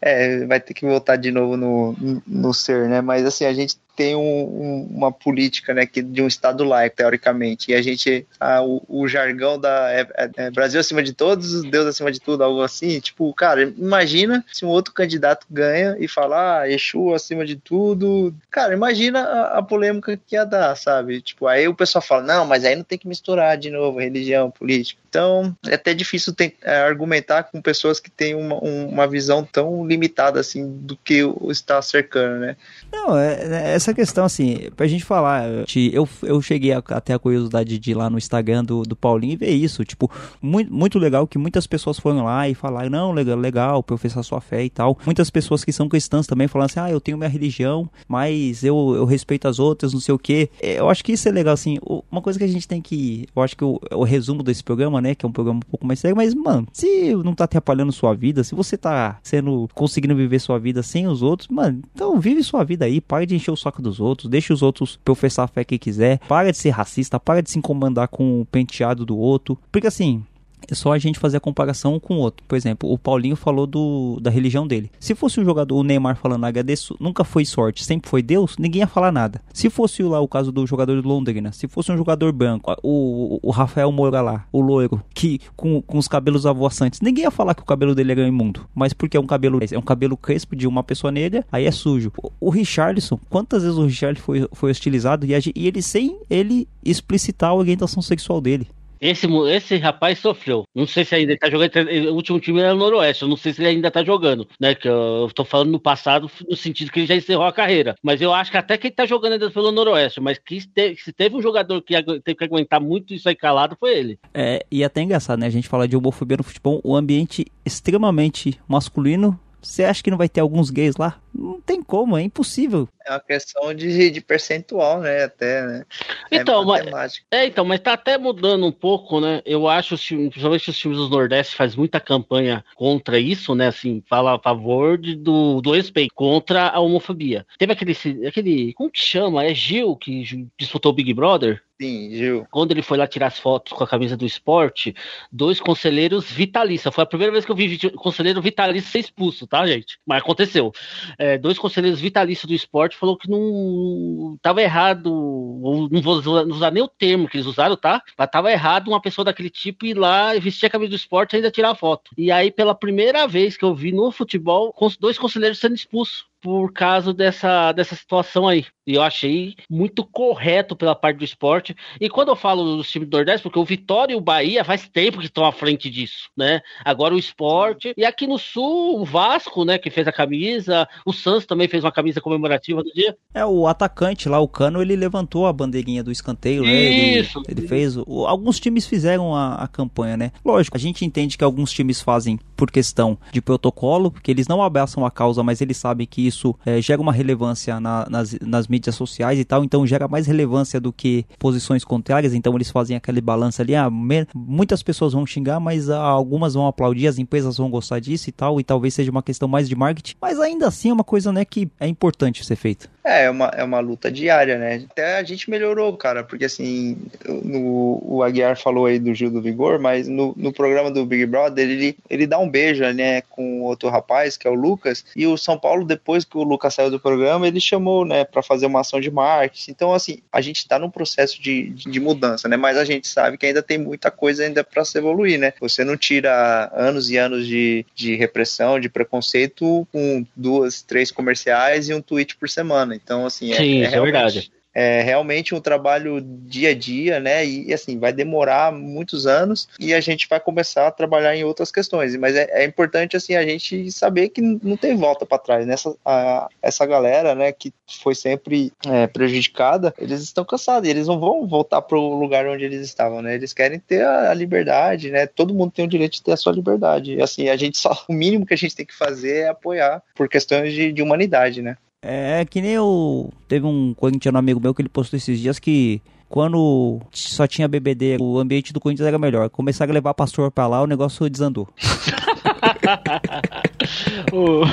[0.01, 1.95] É, vai ter que voltar de novo no,
[2.25, 3.01] no ser, né?
[3.01, 6.95] Mas assim, a gente tem um, um, uma política né, que, de um Estado laico,
[6.95, 11.63] teoricamente, e a gente, a, o, o, jargão da é, é, Brasil acima de todos,
[11.63, 16.07] Deus acima de tudo, algo assim, tipo, cara, imagina se um outro candidato ganha e
[16.07, 21.21] fala, ah, Exu acima de tudo, cara, imagina a, a, polêmica que ia dar, sabe?
[21.21, 24.49] Tipo, aí o pessoal fala, não, mas aí não tem que misturar de novo religião,
[24.49, 24.99] política.
[25.13, 26.33] Então, é até difícil
[26.63, 31.79] é, argumentar com pessoas que têm uma, uma visão tão limitada, assim, do que está
[31.83, 32.57] cercando, né?
[32.91, 35.43] Não, é, é essa questão, assim, pra gente falar,
[35.91, 39.35] eu, eu cheguei até a curiosidade de ir lá no Instagram do, do Paulinho e
[39.35, 39.83] ver isso.
[39.83, 40.09] Tipo,
[40.41, 44.39] muito, muito legal que muitas pessoas foram lá e falaram, não, legal, legal, professar sua
[44.39, 44.97] fé e tal.
[45.05, 48.93] Muitas pessoas que são cristãs também falaram assim, ah, eu tenho minha religião, mas eu,
[48.95, 50.49] eu respeito as outras, não sei o que.
[50.61, 51.77] É, eu acho que isso é legal, assim,
[52.11, 53.27] uma coisa que a gente tem que.
[53.35, 55.85] Eu acho que o, o resumo desse programa, né, que é um programa um pouco
[55.85, 59.69] mais sério, mas, mano, se não tá atrapalhando sua vida, se você tá sendo.
[59.73, 63.35] conseguindo viver sua vida sem os outros, mano, então vive sua vida aí, pare de
[63.35, 66.57] encher o saco dos outros, deixa os outros professar a fé que quiser, para de
[66.57, 69.57] ser racista, para de se incomodar com o penteado do outro.
[69.71, 70.23] Porque assim,
[70.69, 72.45] é só a gente fazer a comparação com o outro.
[72.47, 74.91] Por exemplo, o Paulinho falou do, da religião dele.
[74.99, 78.81] Se fosse um jogador, o Neymar falando agradeço, nunca foi sorte, sempre foi Deus, ninguém
[78.81, 79.41] ia falar nada.
[79.53, 83.39] Se fosse lá o caso do jogador de Londrina, se fosse um jogador branco, o,
[83.41, 87.55] o Rafael Moura lá, o loiro, que com, com os cabelos avoaçantes, ninguém ia falar
[87.55, 88.67] que o cabelo dele era imundo.
[88.73, 91.71] Mas porque é um cabelo, é um cabelo crespo de uma pessoa negra, aí é
[91.71, 92.11] sujo.
[92.17, 96.67] O, o Richarlison, quantas vezes o Richarlison foi, foi hostilizado e, e ele sem ele
[96.83, 98.67] explicitar a orientação sexual dele.
[99.03, 100.63] Esse, esse rapaz sofreu.
[100.73, 101.89] Não sei se ainda ele tá jogando.
[102.09, 103.23] O último time era o Noroeste.
[103.23, 104.73] Eu não sei se ele ainda tá jogando, né?
[104.73, 107.95] Que eu, tô falando no passado, no sentido que ele já encerrou a carreira.
[108.01, 110.21] Mas eu acho que até que ele tá jogando ainda pelo Noroeste.
[110.21, 113.93] Mas que se teve um jogador que teve que aguentar muito isso aí calado, foi
[113.93, 114.19] ele.
[114.33, 115.47] É, e até engraçado, né?
[115.47, 120.17] A gente fala de homofobia no futebol, o ambiente extremamente masculino você acha que não
[120.17, 121.19] vai ter alguns gays lá?
[121.33, 122.87] Não tem como, é impossível.
[123.05, 125.23] É uma questão de, de percentual, né?
[125.23, 125.85] Até, né?
[126.29, 129.41] É então, mas, é, então, mas tá até mudando um pouco, né?
[129.45, 133.67] Eu acho, principalmente os times do Nordeste faz muita campanha contra isso, né?
[133.67, 137.45] Assim, fala a favor de, do, do respeito, contra a homofobia.
[137.57, 137.97] Teve aquele,
[138.27, 139.43] aquele, como que chama?
[139.43, 141.61] É Gil que disputou o Big Brother?
[141.81, 142.45] Sim.
[142.51, 144.95] Quando ele foi lá tirar as fotos com a camisa do esporte,
[145.31, 146.93] dois conselheiros vitalistas.
[146.93, 149.99] Foi a primeira vez que eu vi conselheiro vitalício ser expulso, tá, gente?
[150.05, 150.71] Mas aconteceu.
[151.17, 156.71] É, dois conselheiros vitalistas do esporte falou que não tava errado, ou não vou usar,
[156.71, 158.01] nem o termo que eles usaram, tá?
[158.17, 161.35] Mas tava errado uma pessoa daquele tipo ir lá vestir a camisa do esporte e
[161.37, 162.11] ainda tirar a foto.
[162.17, 166.73] E aí, pela primeira vez que eu vi no futebol, dois conselheiros sendo expulsos por
[166.73, 168.65] causa dessa, dessa situação aí.
[168.85, 171.73] E eu achei muito correto pela parte do esporte.
[172.01, 174.89] E quando eu falo dos times do Nordeste, porque o Vitória e o Bahia faz
[174.89, 176.59] tempo que estão à frente disso, né?
[176.83, 177.93] Agora o esporte.
[177.95, 180.85] E aqui no Sul, o Vasco, né, que fez a camisa.
[181.05, 183.15] O Santos também fez uma camisa comemorativa do dia.
[183.33, 186.73] É, o atacante lá, o Cano, ele levantou a bandeirinha do escanteio, né?
[186.73, 187.41] Ele, Isso.
[187.47, 187.95] ele fez.
[187.95, 190.31] o- alguns times fizeram a, a campanha, né?
[190.43, 194.61] Lógico, a gente entende que alguns times fazem por questão de protocolo, porque eles não
[194.61, 196.32] abraçam a causa, mas eles sabem que isso
[196.65, 200.79] eh, gera uma relevância na- nas, nas mídias sociais e tal, então gera mais relevância
[200.79, 205.25] do que posições contrárias, então eles fazem aquele balanço ali, ah, me- muitas pessoas vão
[205.25, 208.93] xingar, mas ah, algumas vão aplaudir, as empresas vão gostar disso e tal, e talvez
[208.93, 211.87] seja uma questão mais de marketing, mas ainda assim é uma coisa, né, que é
[211.87, 212.89] importante ser feita.
[213.03, 214.85] É, é uma, é uma luta diária, né?
[214.89, 216.97] Até a gente melhorou, cara, porque assim,
[217.27, 221.25] no, o Aguiar falou aí do Gil do Vigor, mas no, no programa do Big
[221.25, 225.27] Brother, ele, ele dá um beijo, né, com outro rapaz, que é o Lucas, e
[225.27, 228.65] o São Paulo, depois que o Lucas saiu do programa, ele chamou, né, pra fazer
[228.67, 229.71] uma ação de marketing.
[229.71, 232.55] Então, assim, a gente tá num processo de, de, de mudança, né?
[232.55, 235.53] Mas a gente sabe que ainda tem muita coisa ainda pra se evoluir, né?
[235.59, 241.89] Você não tira anos e anos de, de repressão, de preconceito com duas, três comerciais
[241.89, 242.92] e um tweet por semana.
[242.95, 244.51] Então, assim, é, Sim, é é realmente, verdade.
[244.73, 247.45] é realmente um trabalho dia a dia, né?
[247.45, 251.43] E, e, assim, vai demorar muitos anos e a gente vai começar a trabalhar em
[251.43, 252.15] outras questões.
[252.15, 255.65] Mas é, é importante, assim, a gente saber que não tem volta para trás.
[255.65, 260.89] Nessa, a, essa galera, né, que foi sempre é, prejudicada, eles estão cansados.
[260.89, 263.35] Eles não vão voltar para o lugar onde eles estavam, né?
[263.35, 265.27] Eles querem ter a, a liberdade, né?
[265.27, 267.13] Todo mundo tem o direito de ter a sua liberdade.
[267.15, 270.01] E, assim, a gente só, o mínimo que a gente tem que fazer é apoiar
[270.15, 271.77] por questões de, de humanidade, né?
[272.03, 273.31] É que nem eu.
[273.47, 278.17] Teve um corintiano amigo meu que ele postou esses dias que quando só tinha BBD,
[278.19, 279.49] o ambiente do Corinthians era melhor.
[279.49, 281.69] Começaram a levar pastor pra lá, o negócio desandou.
[284.31, 284.63] O-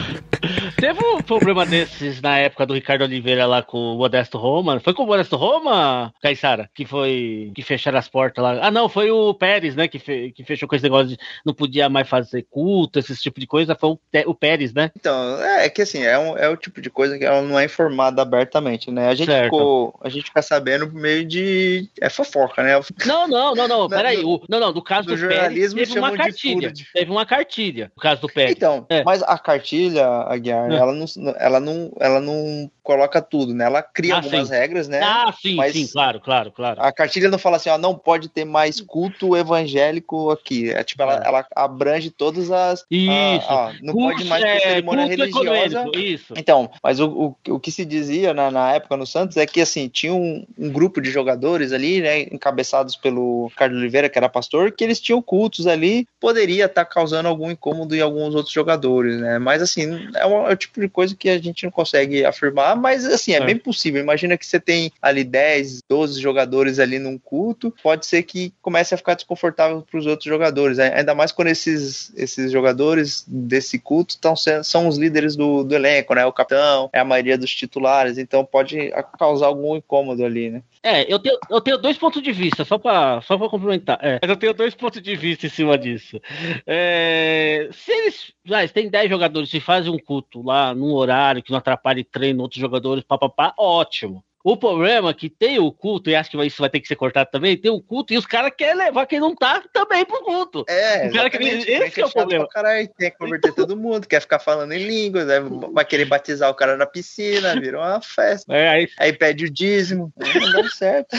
[0.80, 4.80] Teve um problema desses na época do Ricardo Oliveira lá com o Modesto Roma.
[4.80, 6.70] Foi com o Modesto Roma, Caissara?
[6.74, 7.53] Que foi.
[7.55, 8.59] que fecharam as portas lá.
[8.62, 9.86] Ah, não, foi o Pérez, né?
[9.86, 13.38] Que, fe- que fechou com esse negócio de não podia mais fazer culto, esse tipo
[13.38, 13.74] de coisa.
[13.78, 14.91] Foi o, Te- o Pérez, né?
[14.97, 17.59] Então, é, é que assim, é, um, é o tipo de coisa que ela não
[17.59, 19.09] é informada abertamente, né?
[19.09, 19.45] A gente Certo.
[19.45, 22.80] ficou, a gente fica sabendo por meio de é fofoca, né?
[23.05, 23.88] Não, não, não, não.
[23.91, 24.24] Peraí.
[24.24, 24.72] O, não, não.
[24.72, 26.72] No caso do Pérez, jornalismo teve uma cartilha.
[26.95, 28.53] Teve uma cartilha, no caso do Pérez.
[28.57, 29.03] Então, É.
[29.05, 30.76] mas a cartilha, a Guiar, É.
[30.76, 31.05] ela não,
[31.39, 33.64] ela não, ela não coloca tudo, né?
[33.66, 34.55] Ela cria Ah, algumas sim.
[34.55, 35.01] regras, né?
[35.03, 36.81] Ah, sim, Mas- sim, claro, claro, claro.
[36.83, 40.70] A cartilha não fala assim, ó, não pode ter mais culto evangélico aqui.
[40.70, 41.26] É tipo, ela, É.
[41.26, 42.85] ela abrange todas as.
[42.91, 43.47] Isso.
[43.49, 45.85] a- ó, não pode mais ter é, cerimônia culto religiosa.
[45.95, 46.35] Isso.
[46.37, 49.61] Então, mas o, o, o que se dizia na, na época no Santos é que
[49.61, 54.28] assim, tinha um, um grupo de jogadores ali, né, encabeçados pelo Carlos Oliveira, que era
[54.28, 59.18] pastor, que eles tinham cultos ali, poderia estar causando algum incômodo em alguns outros jogadores,
[59.21, 59.39] né?
[59.39, 62.77] Mas assim, é, um, é o tipo de coisa que a gente não consegue afirmar,
[62.77, 63.45] mas assim, é, É.
[63.45, 64.01] bem possível.
[64.03, 68.95] Imagina que você tem ali 10, 12 jogadores ali num culto, pode ser que comece
[68.95, 70.93] a ficar desconfortável para os outros jogadores, né?
[70.95, 75.75] ainda mais quando esses, esses jogadores desse culto tão, sendo- são os líderes do, do
[75.75, 76.25] elenco, né?
[76.27, 80.62] O capitão, é a maioria dos titulares, então pode causar algum incômodo ali, né?
[80.83, 83.99] É, eu tenho, eu tenho dois pontos de vista, só pra, só pra complementar.
[84.03, 86.18] É, mas eu tenho dois pontos de vista em cima disso.
[86.66, 91.42] É, se eles, ah, eles têm 10 jogadores e fazem um culto lá num horário
[91.42, 94.24] que não atrapalhe treino, outros jogadores, papapá, ótimo.
[94.43, 96.97] O problema é que tem o culto, e acho que isso vai ter que ser
[96.97, 100.22] cortado também, tem o culto e os caras querem levar quem não tá também pro
[100.24, 100.64] culto.
[100.68, 102.49] É, O cara que- exatamente, esse que é o problema.
[102.49, 105.41] Caralho, quer converter todo mundo, quer ficar falando em línguas, né?
[105.72, 108.53] vai querer batizar o cara na piscina, virou uma festa.
[108.55, 111.16] É, aí, Aí pede o dízimo, não dá certo.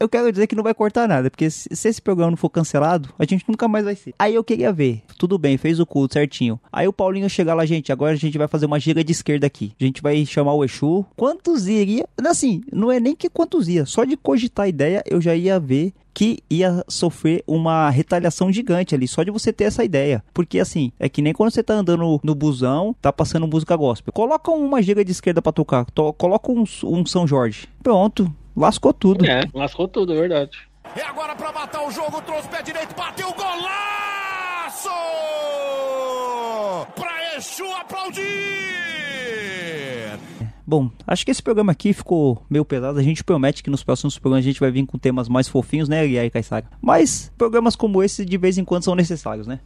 [0.00, 2.48] Eu quero dizer que não vai cortar nada, porque se se esse programa não for
[2.50, 4.14] cancelado, a gente nunca mais vai ser.
[4.18, 6.58] Aí eu queria ver, tudo bem, fez o culto certinho.
[6.72, 9.46] Aí o Paulinho chegar lá, gente, agora a gente vai fazer uma gira de esquerda
[9.46, 9.72] aqui.
[9.80, 11.04] A gente vai chamar o Exu.
[11.16, 12.05] Quantos iria?
[12.26, 15.58] Assim, não é nem que quantos ia, só de cogitar a ideia eu já ia
[15.60, 20.24] ver que ia sofrer uma retaliação gigante ali, só de você ter essa ideia.
[20.32, 24.12] Porque assim, é que nem quando você tá andando no busão, tá passando música gospel.
[24.12, 27.68] Coloca uma giga de esquerda pra tocar, to- coloca um, um São Jorge.
[27.82, 29.26] Pronto, lascou tudo.
[29.26, 30.56] é, lascou tudo, é verdade.
[30.96, 34.88] E agora pra matar o jogo, trouxe o pé direito, bateu golaço!
[36.94, 38.85] Pra Exu aplaudir!
[40.66, 42.98] Bom, acho que esse programa aqui ficou meio pesado.
[42.98, 45.88] A gente promete que nos próximos programas a gente vai vir com temas mais fofinhos,
[45.88, 46.66] né, e aí, Caissara?
[46.82, 49.60] Mas programas como esse de vez em quando são necessários, né?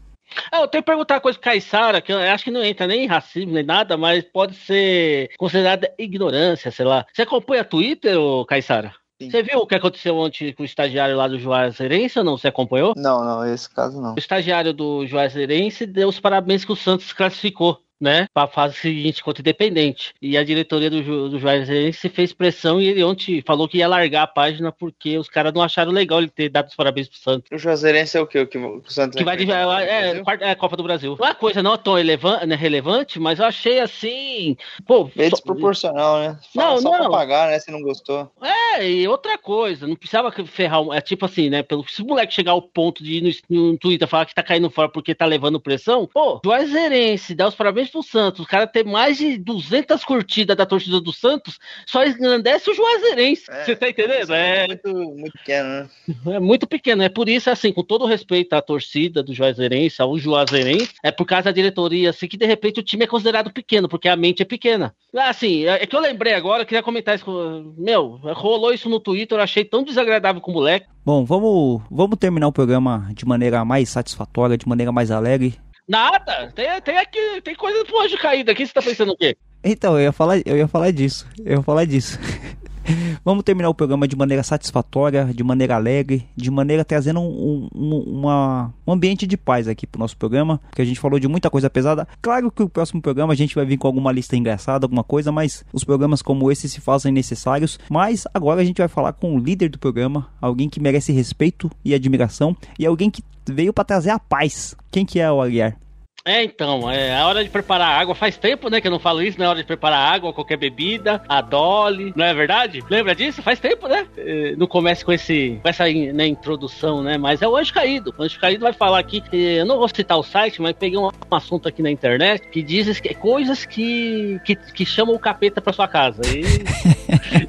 [0.53, 2.87] Ah, eu tenho que perguntar uma coisa pro Caissara, que eu acho que não entra
[2.87, 7.07] nem em racismo nem nada, mas pode ser considerada ignorância, sei lá.
[7.13, 8.93] Você acompanha Twitter, ô Caissara?
[9.21, 9.31] Sim.
[9.31, 12.39] Você viu o que aconteceu ontem com o estagiário lá do Juazeirense ou não?
[12.39, 12.95] Você acompanhou?
[12.97, 14.15] Não, não, esse caso não.
[14.15, 17.79] O estagiário do Juazeirense deu os parabéns que o Santos classificou.
[18.01, 20.15] Né, para a fase seguinte contra o Independente.
[20.23, 24.23] E a diretoria do, do Juazeirense fez pressão e ele ontem falou que ia largar
[24.23, 27.51] a página porque os caras não acharam legal ele ter dado os parabéns pro Santos.
[27.53, 28.41] O Juazeirense é o quê?
[28.41, 31.17] O que o Santos Que vai de, é, é, é a Copa do Brasil.
[31.19, 34.57] Não é uma coisa não tão né, relevante, mas eu achei assim.
[34.87, 36.39] Pô, só- desproporcional, né?
[36.55, 36.99] Não, Fala só não.
[36.99, 37.59] pra pagar, né?
[37.59, 38.31] Se não gostou.
[38.43, 40.81] É, e outra coisa, não precisava que ferrar.
[40.93, 41.63] É tipo assim, né?
[41.63, 44.43] Pelo, se o moleque chegar ao ponto de ir no, no Twitter falar que tá
[44.43, 48.45] caindo fora porque tá levando pressão, pô, Juazeirense, dá os parabéns pro Santos.
[48.45, 53.45] O cara ter mais de 200 curtidas da torcida do Santos só engrandece o Juazeirense.
[53.51, 54.33] É, Você tá entendendo?
[54.33, 55.89] É, Muito, muito pequeno, né?
[56.27, 57.03] é muito pequeno.
[57.03, 61.11] É por isso, assim, com todo o respeito à torcida do Juazeirense, ao Juazeirense, é
[61.11, 64.17] por causa da diretoria, assim, que de repente o time é considerado pequeno, porque a
[64.17, 64.95] mente é pequena.
[65.15, 67.75] Assim, é é que eu lembrei agora, eu queria comentar isso.
[67.79, 70.87] Meu, rolou isso no Twitter, eu achei tão desagradável com o moleque.
[71.05, 75.55] Bom, vamos, vamos terminar o programa de maneira mais satisfatória, de maneira mais alegre.
[75.91, 76.53] Nada!
[76.55, 79.37] Tem, tem aqui, tem coisa pro anjo caído aqui, você tá pensando o quê?
[79.65, 81.27] Então, eu ia falar, eu ia falar disso.
[81.45, 82.17] Eu ia falar disso.
[83.25, 88.05] Vamos terminar o programa de maneira satisfatória, de maneira alegre, de maneira trazendo um, um-
[88.21, 91.51] uma, um ambiente de paz aqui pro nosso programa, porque a gente falou de muita
[91.51, 92.09] coisa pesada.
[92.23, 95.31] Claro que o próximo programa a gente vai vir com alguma lista engraçada, alguma coisa,
[95.31, 97.79] mas os programas como esse se fazem necessários.
[97.89, 101.71] Mas agora a gente vai falar com o líder do programa, alguém que merece respeito
[101.85, 104.75] e admiração, e alguém que veio para trazer a paz.
[104.91, 105.77] Quem que é o Aguiar?
[106.25, 108.15] É, então, é a hora de preparar água.
[108.15, 111.23] Faz tempo, né, que eu não falo isso, na hora de preparar água, qualquer bebida,
[111.27, 112.83] a Dolly, não é verdade?
[112.91, 113.43] Lembra disso?
[113.43, 114.07] Faz tempo, né?
[114.17, 117.17] É, Não começa com, esse, com essa né, introdução, né?
[117.17, 118.15] Mas é o Anjo Caído.
[118.19, 120.99] O Anjo Caído vai falar aqui, eh, eu não vou citar o site, mas peguei
[120.99, 125.19] um, um assunto aqui na internet que diz que, coisas que, que, que chamam o
[125.19, 126.21] capeta pra sua casa.
[126.27, 126.45] E,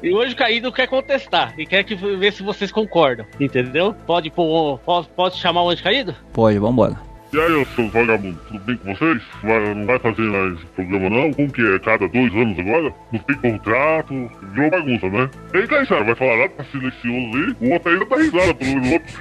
[0.08, 3.94] e o Anjo Caído quer contestar e quer que, ver se vocês concordam, entendeu?
[4.06, 6.14] Pode, pôr, pode, pode chamar o Anjo Caído?
[6.32, 7.11] Pode, vambora.
[7.32, 9.22] E aí, seus vagabundos, tudo bem com vocês?
[9.42, 11.32] Vai- não vai fazer mais programa não?
[11.32, 11.78] Como que é?
[11.78, 12.92] Cada dois anos agora?
[13.10, 14.30] Não tem contrato?
[14.52, 15.30] Virou bagunça, né?
[15.54, 16.50] Ei, Caissara, vai falar nada?
[16.50, 17.56] Tá silencioso aí?
[17.68, 19.18] O outro ainda tá risada pelo outro.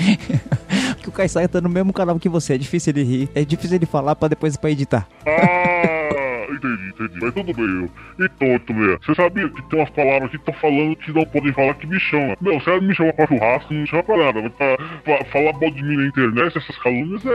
[1.02, 3.76] que o Kaysar tá no mesmo canal que você, é difícil ele rir, é difícil
[3.76, 5.06] ele falar pra depois pra editar.
[5.26, 6.08] Ah,
[6.54, 7.18] entendi, entendi.
[7.20, 7.64] Mas tudo bem.
[7.66, 7.90] eu-
[8.26, 11.74] Então, também, você sabia que tem umas palavras que estão falando que não podem falar
[11.74, 12.36] que me chama.
[12.40, 14.42] Meu, ela me chama pra churrasco, não me chama pra nada.
[14.42, 17.30] Mas pra, pra falar mal de mim na internet, essas calúnias é,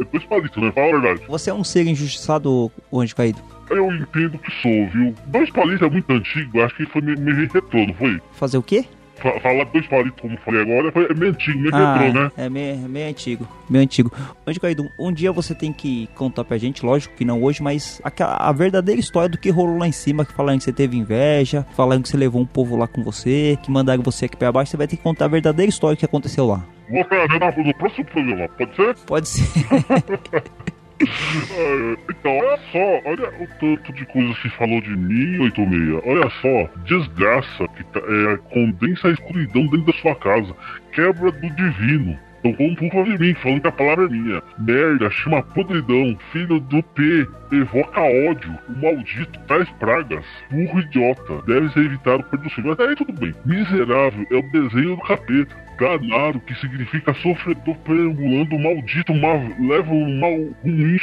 [0.00, 0.72] é dois palitos, né?
[0.72, 1.22] Fala a verdade.
[1.28, 3.38] Você é um ser injustiçado, o anjo caído.
[3.70, 5.14] Eu entendo que sou, viu?
[5.26, 8.20] Dois palitos é muito antigo, acho que foi meio, meio retrô, não foi?
[8.32, 8.84] Fazer o quê?
[9.16, 12.30] Fa- Falar dois palitos, como eu falei agora, é meio antigo, meio retrô, né?
[12.36, 14.12] é meio, meio antigo, meio antigo.
[14.46, 18.00] Anjo caído, um dia você tem que contar pra gente, lógico que não hoje, mas
[18.04, 20.96] a, a verdadeira história do que rolou lá em cima, que falando que você teve
[20.96, 24.52] inveja, falando que você levou um povo lá com você, que mandaram você aqui pra
[24.52, 26.62] baixo, você vai ter que contar a verdadeira história que aconteceu lá.
[26.88, 28.94] Vou trazer na- no próximo programa, pode ser?
[29.06, 29.46] Pode ser.
[31.00, 36.02] É, então, olha só, olha o tanto de coisas que falou de mim, 86.
[36.04, 40.54] Olha só, desgraça que tá- é, condensa a escuridão dentro da sua casa,
[40.92, 42.18] quebra do divino.
[42.44, 44.42] Então por causa de mim, falando que a palavra é minha.
[44.58, 51.68] Merda, chama podridão, filho do P, evoca ódio, o maldito, traz pragas, burro idiota, deve
[51.70, 52.76] ser evitado por do Senhor.
[52.78, 53.34] Mas aí tudo bem.
[53.44, 55.65] Miserável é o desenho do capeta.
[55.78, 60.98] Ganaro, que significa sofredor perambulando, maldito, mal, leva um mal ruim,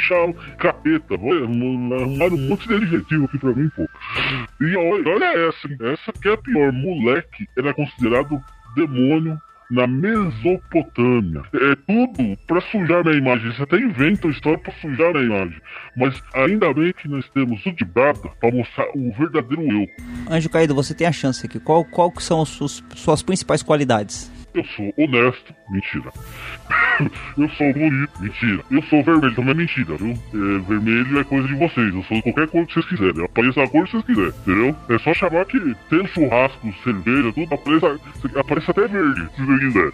[0.58, 1.14] capeta.
[1.20, 3.86] Olha, arrumaram um monte de adjetivo aqui pra mim, pô.
[4.60, 5.76] E olha, olha essa, hein?
[5.92, 6.72] essa que é a pior.
[6.72, 8.40] Moleque era considerado
[8.74, 9.38] demônio
[9.70, 11.42] na Mesopotâmia.
[11.54, 13.52] É tudo pra sujar minha imagem.
[13.52, 15.60] Você até inventa história pra sujar minha imagem.
[15.96, 19.86] Mas ainda bem que nós temos o de Brada pra mostrar o verdadeiro eu.
[20.30, 21.58] Anjo caído, você tem a chance aqui.
[21.58, 24.33] Qual, qual são as suas, suas principais qualidades?
[24.54, 26.12] Eu sou honesto, mentira.
[27.36, 28.62] eu sou bonito, mentira.
[28.70, 30.10] Eu sou vermelho, também é mentira, viu?
[30.12, 31.92] É, vermelho é coisa de vocês.
[31.92, 33.18] Eu sou qualquer cor que vocês quiserem.
[33.18, 34.76] Eu apareço a cor que vocês quiserem, entendeu?
[34.88, 35.58] É só chamar que
[35.90, 38.00] tem churrasco, cerveja, tudo, apareça,
[38.38, 39.92] aparece até verde, se você quiser.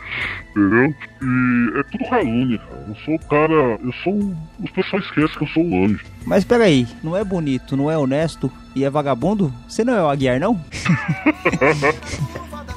[0.50, 0.94] Entendeu?
[1.22, 2.84] E é tudo calúnia, cara.
[2.88, 3.78] Eu sou o cara.
[3.82, 4.14] Eu sou.
[4.14, 6.04] um- Os pessoal esquecem que eu sou um anjo.
[6.26, 9.50] Mas peraí, não é bonito, não é honesto e é vagabundo?
[9.66, 10.62] Você não é o Aguiar, não?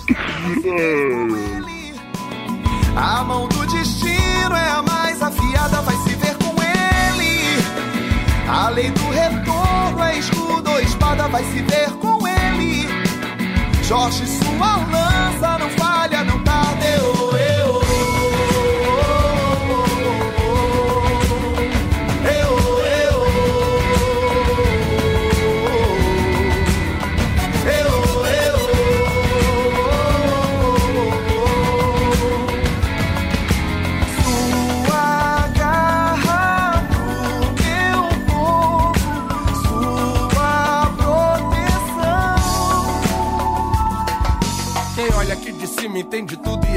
[2.95, 7.63] A mão do destino é a mais afiada, vai se ver com ele.
[8.47, 12.87] A lei do retorno é escudo ou espada, vai se ver com ele.
[13.83, 16.02] Jorge, sua lança não falha,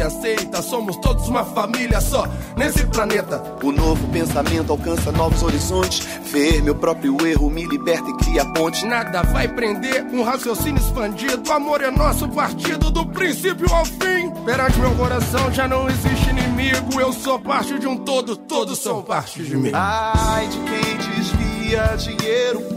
[0.02, 0.62] aceita.
[0.62, 2.26] Somos todos uma família só
[2.56, 3.42] nesse planeta.
[3.62, 6.06] O novo pensamento alcança novos horizontes.
[6.30, 8.82] Ver meu próprio erro me liberta e cria pontes.
[8.82, 11.48] Nada vai prender um raciocínio expandido.
[11.48, 14.30] O amor é nosso partido do princípio ao fim.
[14.44, 17.00] Perante meu coração já não existe inimigo.
[17.00, 19.70] Eu sou parte de um todo, todos são parte de mim.
[19.72, 22.76] Ai de quem desvia dinheiro